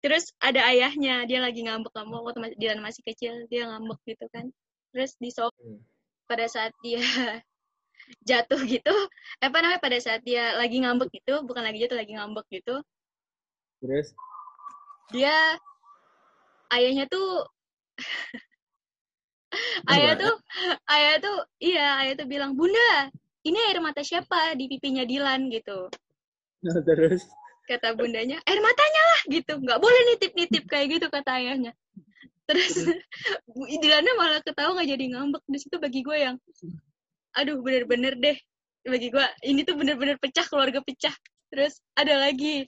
Terus 0.00 0.32
ada 0.40 0.64
ayahnya, 0.72 1.28
dia 1.28 1.44
lagi 1.44 1.60
ngambek 1.60 1.92
ngambek 1.92 2.20
waktu 2.24 2.40
Dylan 2.56 2.80
masih 2.80 3.04
kecil, 3.04 3.44
dia 3.52 3.68
ngambek 3.68 4.00
gitu 4.08 4.24
kan. 4.32 4.48
Terus 4.96 5.12
di 5.20 5.28
sofa 5.28 5.52
Hmm. 5.60 5.80
pada 6.24 6.46
saat 6.48 6.72
dia 6.80 7.00
jatuh 8.28 8.60
gitu, 8.64 8.94
eh, 9.42 9.46
apa 9.46 9.60
namanya 9.60 9.80
pada 9.82 9.98
saat 10.00 10.24
dia 10.24 10.56
lagi 10.56 10.80
ngambek 10.80 11.12
gitu, 11.20 11.44
bukan 11.44 11.62
lagi 11.62 11.84
jatuh 11.84 12.00
lagi 12.00 12.16
ngambek 12.16 12.46
gitu, 12.48 12.80
terus? 13.84 14.16
Dia 15.12 15.58
ayahnya 16.70 17.04
tuh 17.10 17.44
ayah 19.92 20.14
tuh 20.14 20.34
ayah 20.86 21.14
tuh 21.18 21.36
iya 21.58 21.86
ayah 22.06 22.14
tuh 22.14 22.26
bilang 22.30 22.54
bunda 22.54 23.10
ini 23.42 23.58
air 23.68 23.80
mata 23.82 24.04
siapa 24.04 24.54
di 24.54 24.68
pipinya 24.68 25.04
Dilan? 25.04 25.48
gitu. 25.50 25.88
Terus 26.88 27.24
kata 27.70 27.94
bundanya 27.94 28.42
air 28.42 28.58
matanya 28.58 29.02
lah 29.14 29.20
gitu. 29.30 29.52
Nggak 29.62 29.78
boleh 29.78 30.00
nitip 30.10 30.32
nitip 30.34 30.64
kayak 30.66 30.98
gitu 30.98 31.06
kata 31.06 31.30
ayahnya. 31.38 31.72
Terus 32.50 32.74
Bu 33.46 33.62
malah 34.18 34.42
ketawa 34.42 34.74
nggak 34.74 34.90
jadi 34.90 35.04
ngambek. 35.14 35.42
Di 35.46 35.58
situ 35.62 35.76
bagi 35.78 36.02
gue 36.02 36.18
yang 36.18 36.36
aduh 37.38 37.62
bener-bener 37.62 38.18
deh. 38.18 38.38
Bagi 38.82 39.14
gue 39.14 39.26
ini 39.46 39.62
tuh 39.62 39.78
bener-bener 39.78 40.18
pecah 40.18 40.42
keluarga 40.50 40.82
pecah. 40.82 41.14
Terus 41.54 41.78
ada 41.94 42.18
lagi. 42.18 42.66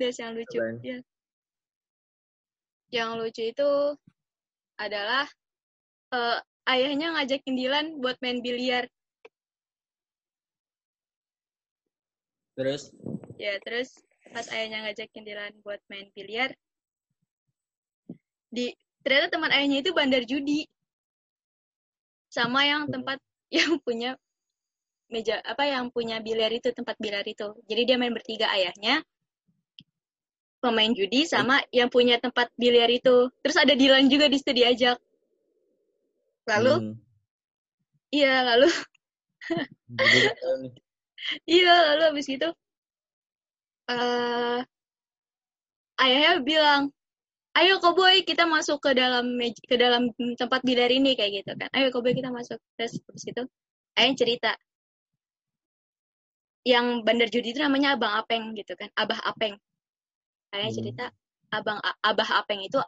Des 0.00 0.16
yang 0.16 0.32
lucu. 0.32 0.56
Ya. 0.80 0.98
Yang 2.88 3.10
lucu 3.20 3.42
itu 3.52 3.70
adalah 4.80 5.28
eh, 6.16 6.38
ayahnya 6.72 7.12
ngajakin 7.20 7.52
Dilan 7.52 7.86
buat 8.00 8.16
main 8.24 8.40
biliar. 8.40 8.88
Terus? 12.56 12.90
Ya 13.38 13.54
terus 13.62 13.94
pas 14.32 14.46
ayahnya 14.54 14.78
ngajakin 14.84 15.24
Dilan 15.24 15.52
buat 15.64 15.80
main 15.90 16.08
biliar 16.12 16.52
di 18.48 18.72
ternyata 19.04 19.28
teman 19.32 19.52
ayahnya 19.52 19.78
itu 19.84 19.90
bandar 19.92 20.24
judi. 20.24 20.64
Sama 22.28 22.64
yang 22.68 22.88
tempat 22.92 23.18
yang 23.56 23.80
punya 23.80 24.16
meja 25.08 25.40
apa 25.40 25.64
yang 25.64 25.88
punya 25.88 26.20
biliar 26.20 26.52
itu 26.52 26.68
tempat 26.72 26.96
biliar 27.00 27.24
itu. 27.24 27.56
Jadi 27.64 27.82
dia 27.88 27.96
main 27.96 28.12
bertiga 28.12 28.52
ayahnya 28.52 29.00
pemain 30.58 30.90
judi 30.90 31.22
sama 31.24 31.62
yang 31.72 31.88
punya 31.88 32.20
tempat 32.20 32.50
biliar 32.58 32.90
itu. 32.92 33.32
Terus 33.40 33.56
ada 33.56 33.72
Dilan 33.72 34.10
juga 34.12 34.28
di 34.28 34.36
situ 34.36 34.52
diajak. 34.52 34.98
Lalu 36.48 36.74
Hmm. 36.80 36.94
iya 38.08 38.40
lalu 38.40 38.68
iya 41.44 41.72
lalu 41.92 42.02
habis 42.08 42.26
itu 42.32 42.48
eh 43.88 44.60
ayahnya 45.98 46.32
bilang 46.44 46.82
ayo 47.58 47.82
boy 47.82 48.22
kita 48.22 48.46
masuk 48.46 48.78
ke 48.78 48.94
dalam 48.94 49.34
ke 49.66 49.74
dalam 49.74 50.14
tempat 50.38 50.60
biliar 50.62 50.92
ini 50.94 51.18
kayak 51.18 51.42
gitu 51.42 51.52
kan. 51.58 51.68
Ayo 51.74 51.90
boy 51.90 52.14
kita 52.14 52.30
masuk. 52.30 52.60
Terus 52.78 53.02
habis 53.02 53.24
itu 53.26 53.42
ayah 53.98 54.14
cerita. 54.14 54.52
Yang 56.62 56.86
bandar 57.02 57.28
judi 57.32 57.56
itu 57.56 57.60
namanya 57.64 57.96
abang 57.96 58.14
apeng 58.14 58.54
gitu 58.54 58.76
kan 58.78 58.92
abah 58.94 59.18
apeng. 59.26 59.56
Ayah 60.54 60.70
Hmm. 60.70 60.76
cerita 60.76 61.04
abang 61.50 61.80
abah 61.82 62.28
apeng 62.44 62.60
itu 62.62 62.78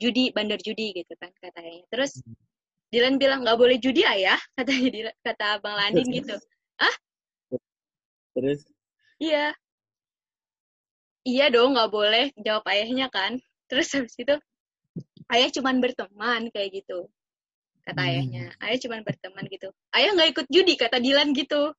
judi 0.00 0.32
bandar 0.32 0.58
judi 0.58 0.96
gitu 0.96 1.12
kan 1.20 1.30
kata 1.38 1.60
ayahnya. 1.62 1.86
Terus 1.92 2.18
Dilan 2.90 3.22
bilang 3.22 3.46
nggak 3.46 3.54
boleh 3.54 3.78
judi 3.78 4.02
ayah 4.02 4.40
katanya 4.58 4.90
Dilan, 4.90 5.16
kata 5.22 5.44
abang 5.60 5.74
Landin 5.78 6.08
gitu. 6.10 6.34
Terus? 8.34 8.66
Iya. 9.22 9.54
Iya 11.24 11.52
dong, 11.52 11.76
nggak 11.76 11.92
boleh 11.92 12.32
jawab 12.40 12.64
ayahnya 12.72 13.12
kan. 13.12 13.36
Terus 13.68 13.92
habis 13.92 14.16
itu 14.16 14.34
ayah 15.28 15.48
cuman 15.52 15.78
berteman 15.78 16.48
kayak 16.48 16.80
gitu. 16.80 17.12
Kata 17.84 18.00
Hmm. 18.00 18.08
ayahnya. 18.08 18.44
Ayah 18.60 18.78
cuman 18.80 19.00
berteman 19.04 19.44
gitu. 19.52 19.68
Ayah 19.92 20.10
nggak 20.16 20.30
ikut 20.36 20.46
judi 20.48 20.74
kata 20.80 20.96
Dilan 20.96 21.36
gitu. 21.36 21.72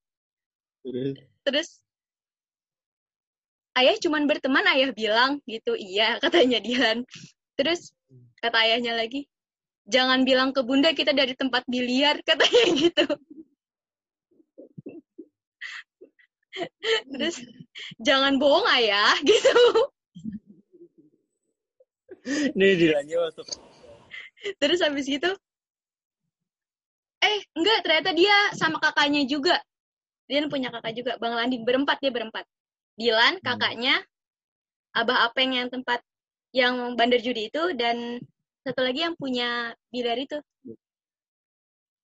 terus 0.82 1.18
Terus 1.42 1.70
ayah 3.78 3.96
cuman 3.98 4.30
berteman 4.30 4.66
ayah 4.78 4.94
bilang 4.94 5.42
gitu. 5.50 5.74
Iya 5.74 6.18
katanya 6.24 6.62
Dilan. 6.62 7.02
Terus 7.58 7.94
kata 8.42 8.58
ayahnya 8.66 8.98
lagi, 8.98 9.26
jangan 9.90 10.22
bilang 10.26 10.54
ke 10.54 10.62
bunda 10.62 10.94
kita 10.94 11.14
dari 11.18 11.34
tempat 11.34 11.66
biliar 11.66 12.22
katanya 12.30 12.66
gitu. 12.78 13.06
Terus 17.12 17.36
jangan 18.02 18.36
bohong 18.38 18.68
ayah 18.76 19.16
gitu. 19.30 19.56
Nih 22.54 22.78
Dilannya 22.78 23.18
masuk. 23.30 23.48
Terus 24.58 24.82
habis 24.82 25.06
gitu, 25.06 25.30
eh 27.22 27.38
enggak 27.54 27.86
ternyata 27.86 28.12
dia 28.14 28.36
sama 28.58 28.82
kakaknya 28.82 29.26
juga. 29.30 29.62
Dia 30.26 30.48
punya 30.50 30.74
kakak 30.74 30.94
juga, 30.98 31.12
Bang 31.22 31.38
Landin 31.38 31.62
berempat 31.62 32.02
dia 32.02 32.10
berempat. 32.10 32.46
Dilan 32.98 33.38
Hmm. 33.38 33.46
kakaknya, 33.46 33.96
Abah 34.98 35.30
Apeng 35.30 35.54
yang 35.54 35.70
tempat 35.70 36.02
yang 36.52 36.96
bandar 37.00 37.22
judi 37.24 37.48
itu 37.48 37.72
dan 37.80 38.20
satu 38.66 38.84
lagi 38.84 39.08
yang 39.08 39.16
punya 39.16 39.72
biliar 39.90 40.20
itu. 40.20 40.38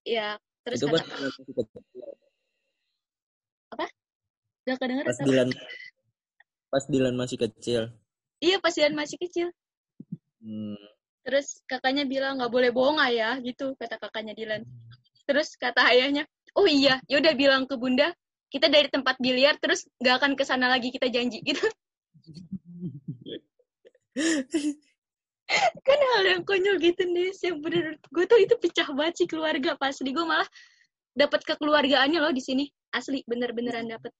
Ya, 0.08 0.40
terus 0.64 0.80
Itu 0.80 0.88
kata. 0.88 1.14
Gak 4.68 4.78
kedengeran 4.84 5.08
Pas? 5.08 5.18
Dilan 5.24 5.48
pas 6.68 6.84
Dilan 6.84 7.14
masih 7.16 7.40
kecil. 7.40 7.82
Iya 8.44 8.60
pas 8.60 8.76
Dilan 8.76 8.92
masih 8.92 9.16
kecil. 9.16 9.48
Hmm. 10.44 10.76
Terus 11.24 11.64
kakaknya 11.64 12.04
bilang 12.04 12.36
nggak 12.40 12.52
boleh 12.52 12.70
bohong 12.72 13.00
ayah 13.08 13.40
gitu 13.40 13.72
kata 13.80 13.96
kakaknya 13.96 14.36
Dilan. 14.36 14.62
Terus 15.24 15.56
kata 15.60 15.80
ayahnya, 15.92 16.24
oh 16.56 16.64
iya, 16.64 17.00
yaudah 17.08 17.36
bilang 17.36 17.68
ke 17.68 17.76
bunda 17.76 18.12
kita 18.48 18.72
dari 18.72 18.88
tempat 18.88 19.20
biliar 19.20 19.60
terus 19.60 19.84
nggak 20.00 20.14
akan 20.24 20.32
ke 20.32 20.44
sana 20.44 20.72
lagi 20.72 20.88
kita 20.88 21.12
janji 21.12 21.44
gitu. 21.48 21.64
kan 25.84 25.98
hal 26.16 26.24
yang 26.26 26.42
konyol 26.44 26.76
gitu 26.80 27.08
nih 27.08 27.32
yang 27.40 27.60
bener 27.64 27.96
gue 28.12 28.24
tuh 28.28 28.40
itu 28.40 28.54
pecah 28.60 28.88
banget 28.92 29.24
sih 29.24 29.28
keluarga 29.30 29.78
pas 29.80 29.96
di 29.96 30.10
gue 30.12 30.24
malah 30.26 30.48
dapat 31.16 31.40
kekeluargaannya 31.44 32.20
loh 32.20 32.32
di 32.34 32.42
sini 32.42 32.64
asli 32.92 33.24
bener-beneran 33.24 33.88
dapet 33.88 34.12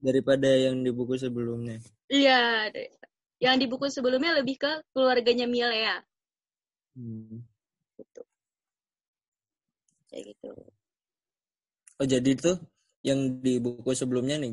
Daripada 0.00 0.48
yang 0.48 0.80
di 0.84 0.90
buku 0.96 1.14
sebelumnya. 1.20 1.76
iya 2.10 2.68
yang 3.44 3.56
di 3.60 3.66
buku 3.70 3.86
sebelumnya 3.88 4.32
lebih 4.38 4.56
ke 4.62 4.72
keluarganya 4.92 5.46
Milea 5.48 5.96
Hmm. 6.96 7.40
kayak 10.10 10.24
gitu 10.34 10.48
Oh 12.00 12.06
jadi 12.14 12.30
tuh 12.44 12.56
yang 13.08 13.20
di 13.44 13.52
buku 13.64 13.90
sebelumnya 14.00 14.36
nih, 14.42 14.50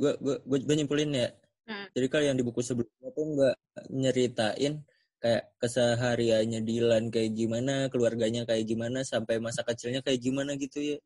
gue 0.00 0.12
gue 0.24 0.34
gue 0.48 0.58
gue 0.66 0.74
nyimpulin 0.78 1.10
ya. 1.22 1.28
Hmm. 1.68 1.86
Jadi 1.96 2.06
kalau 2.12 2.24
yang 2.28 2.36
di 2.40 2.44
buku 2.48 2.60
sebelumnya 2.68 3.08
tuh 3.16 3.24
nggak 3.34 3.54
nyeritain 4.02 4.74
kayak 5.22 5.42
kesehariannya 5.60 6.60
Dilan 6.68 7.04
kayak 7.14 7.30
gimana, 7.40 7.72
keluarganya 7.92 8.42
kayak 8.48 8.64
gimana, 8.70 8.98
sampai 9.12 9.36
masa 9.46 9.60
kecilnya 9.68 10.00
kayak 10.06 10.20
gimana 10.26 10.50
gitu 10.60 10.78
ya. 10.80 10.96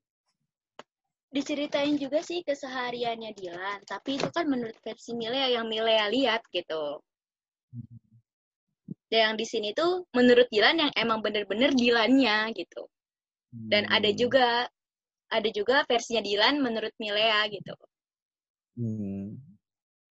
Diceritain 1.35 1.99
juga 1.99 2.23
sih 2.23 2.47
kesehariannya 2.47 3.35
Dilan 3.35 3.83
tapi 3.90 4.16
itu 4.23 4.31
kan 4.31 4.47
menurut 4.47 4.79
versi 4.87 5.12
Milea 5.18 5.51
yang 5.59 5.66
Milea 5.66 6.07
lihat 6.14 6.47
gitu 6.55 7.03
dan 9.11 9.20
yang 9.31 9.35
di 9.35 9.47
sini 9.47 9.75
tuh 9.75 10.07
menurut 10.14 10.47
Dilan 10.47 10.79
yang 10.79 10.92
emang 10.94 11.18
bener-bener 11.27 11.75
Dilannya 11.75 12.55
gitu 12.55 12.87
dan 13.51 13.90
ada 13.90 14.11
Hmm. 14.11 14.18
juga 14.18 14.70
ada 15.31 15.49
juga 15.51 15.83
versinya 15.90 16.23
Dilan 16.23 16.62
menurut 16.62 16.94
Milea 17.03 17.51
gitu 17.51 17.75
Hmm. 18.75 19.38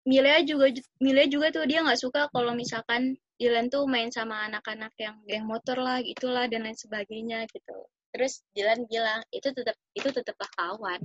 Milea 0.07 0.47
juga 0.47 0.71
Milea 1.03 1.27
juga 1.27 1.51
tuh 1.51 1.67
dia 1.67 1.83
nggak 1.83 1.99
suka 1.99 2.31
kalau 2.35 2.55
misalkan 2.55 3.19
Dilan 3.35 3.67
tuh 3.67 3.87
main 3.91 4.11
sama 4.15 4.47
anak-anak 4.47 4.95
yang 4.99 5.19
geng 5.27 5.47
motor 5.47 5.79
lah 5.79 5.99
gitulah 6.03 6.47
dan 6.47 6.67
lain 6.67 6.79
sebagainya 6.79 7.47
gitu 7.51 7.79
terus 8.15 8.47
Dilan 8.55 8.87
bilang 8.87 9.27
itu 9.35 9.51
tetap 9.51 9.75
itu 9.99 10.07
tetaplah 10.15 10.47
kawan 10.55 11.03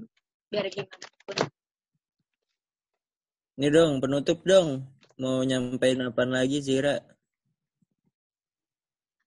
biar 0.53 0.69
gimana 0.69 1.07
pun 1.25 1.37
Ini 3.59 3.67
dong 3.75 3.99
penutup 3.99 4.39
dong. 4.47 4.87
Mau 5.19 5.43
nyampein 5.43 5.99
apa 5.99 6.23
lagi 6.23 6.63
Zira? 6.63 6.95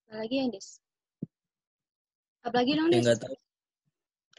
apalagi 0.09 0.35
yang 0.41 0.49
Des 0.49 0.69
apalagi 2.41 2.73
dong 2.81 2.89
Ya 2.89 3.05
Des 3.05 3.19
tahu. 3.21 3.37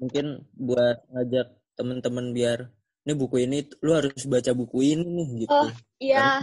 Mungkin 0.02 0.26
buat 0.58 0.98
ngajak 1.14 1.48
temen-temen 1.78 2.34
biar 2.34 2.74
ini 3.06 3.14
buku 3.14 3.46
ini 3.46 3.70
lu 3.86 3.94
harus 3.94 4.26
baca 4.26 4.50
buku 4.58 4.98
ini 4.98 5.06
nih 5.06 5.28
gitu. 5.46 5.54
Oh, 5.54 5.70
iya 6.02 6.42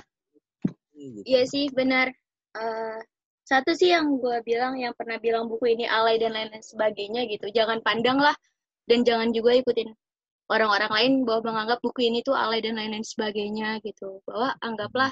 Gitu. 1.01 1.25
Iya 1.25 1.43
sih 1.49 1.65
benar. 1.73 2.13
Eh, 2.53 3.01
satu 3.45 3.75
sih 3.75 3.91
yang 3.91 4.21
gue 4.21 4.39
bilang 4.47 4.79
yang 4.79 4.95
pernah 4.95 5.19
bilang 5.19 5.51
buku 5.51 5.75
ini 5.75 5.85
alay 5.89 6.17
dan 6.21 6.37
lain-lain 6.37 6.63
sebagainya 6.63 7.27
gitu. 7.27 7.51
Jangan 7.51 7.83
pandang 7.83 8.19
lah 8.21 8.37
dan 8.87 9.03
jangan 9.03 9.35
juga 9.35 9.57
ikutin 9.59 9.91
orang-orang 10.51 10.91
lain 10.91 11.13
bahwa 11.23 11.55
menganggap 11.55 11.79
buku 11.83 12.11
ini 12.11 12.27
tuh 12.27 12.35
alay 12.35 12.59
dan 12.59 12.79
lain-lain 12.79 13.07
sebagainya 13.07 13.79
gitu. 13.83 14.23
Bahwa 14.27 14.55
anggaplah 14.63 15.11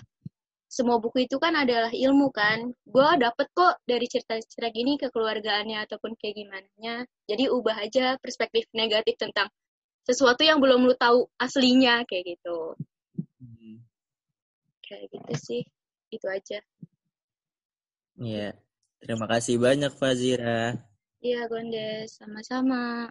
semua 0.69 1.01
buku 1.01 1.25
itu 1.25 1.41
kan 1.41 1.57
adalah 1.57 1.89
ilmu 1.89 2.29
kan. 2.29 2.71
Gue 2.85 3.09
dapet 3.17 3.49
kok 3.57 3.81
dari 3.89 4.05
cerita-cerita 4.05 4.69
gini 4.69 5.01
kekeluargaannya 5.01 5.89
ataupun 5.89 6.13
kayak 6.21 6.37
gimana 6.37 7.09
Jadi 7.25 7.45
ubah 7.49 7.77
aja 7.81 8.21
perspektif 8.21 8.69
negatif 8.77 9.17
tentang 9.17 9.49
sesuatu 10.05 10.45
yang 10.45 10.61
belum 10.61 10.85
lu 10.85 10.95
tahu 10.97 11.25
aslinya 11.41 12.05
kayak 12.05 12.37
gitu. 12.37 12.77
Hmm. 13.41 13.81
Kayak 14.85 15.07
gitu 15.17 15.35
sih. 15.41 15.63
Itu 16.13 16.29
aja. 16.29 16.61
Iya. 18.19 18.59
Terima 18.99 19.27
kasih 19.31 19.63
banyak 19.63 19.95
Fazira. 19.95 20.75
Iya, 21.23 21.47
Gondes. 21.47 22.19
Sama-sama. 22.19 23.07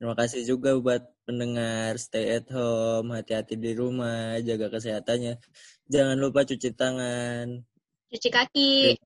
Terima 0.00 0.16
kasih 0.16 0.48
juga 0.48 0.74
buat 0.80 1.02
pendengar 1.28 1.94
stay 2.00 2.40
at 2.40 2.48
home, 2.50 3.12
hati-hati 3.14 3.54
di 3.54 3.76
rumah, 3.76 4.40
jaga 4.42 4.72
kesehatannya. 4.72 5.38
Jangan 5.86 6.16
lupa 6.18 6.42
cuci 6.42 6.72
tangan. 6.74 7.60
Cuci 8.10 8.28
kaki. 8.32 8.96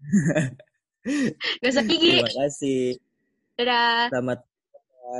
Gosok 1.64 1.84
gigi. 1.88 2.20
Terima 2.20 2.34
kasih. 2.36 3.00
Dadah. 3.56 4.12
Selamat 4.12 4.40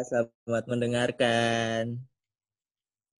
selamat 0.06 0.64
mendengarkan. 0.70 2.09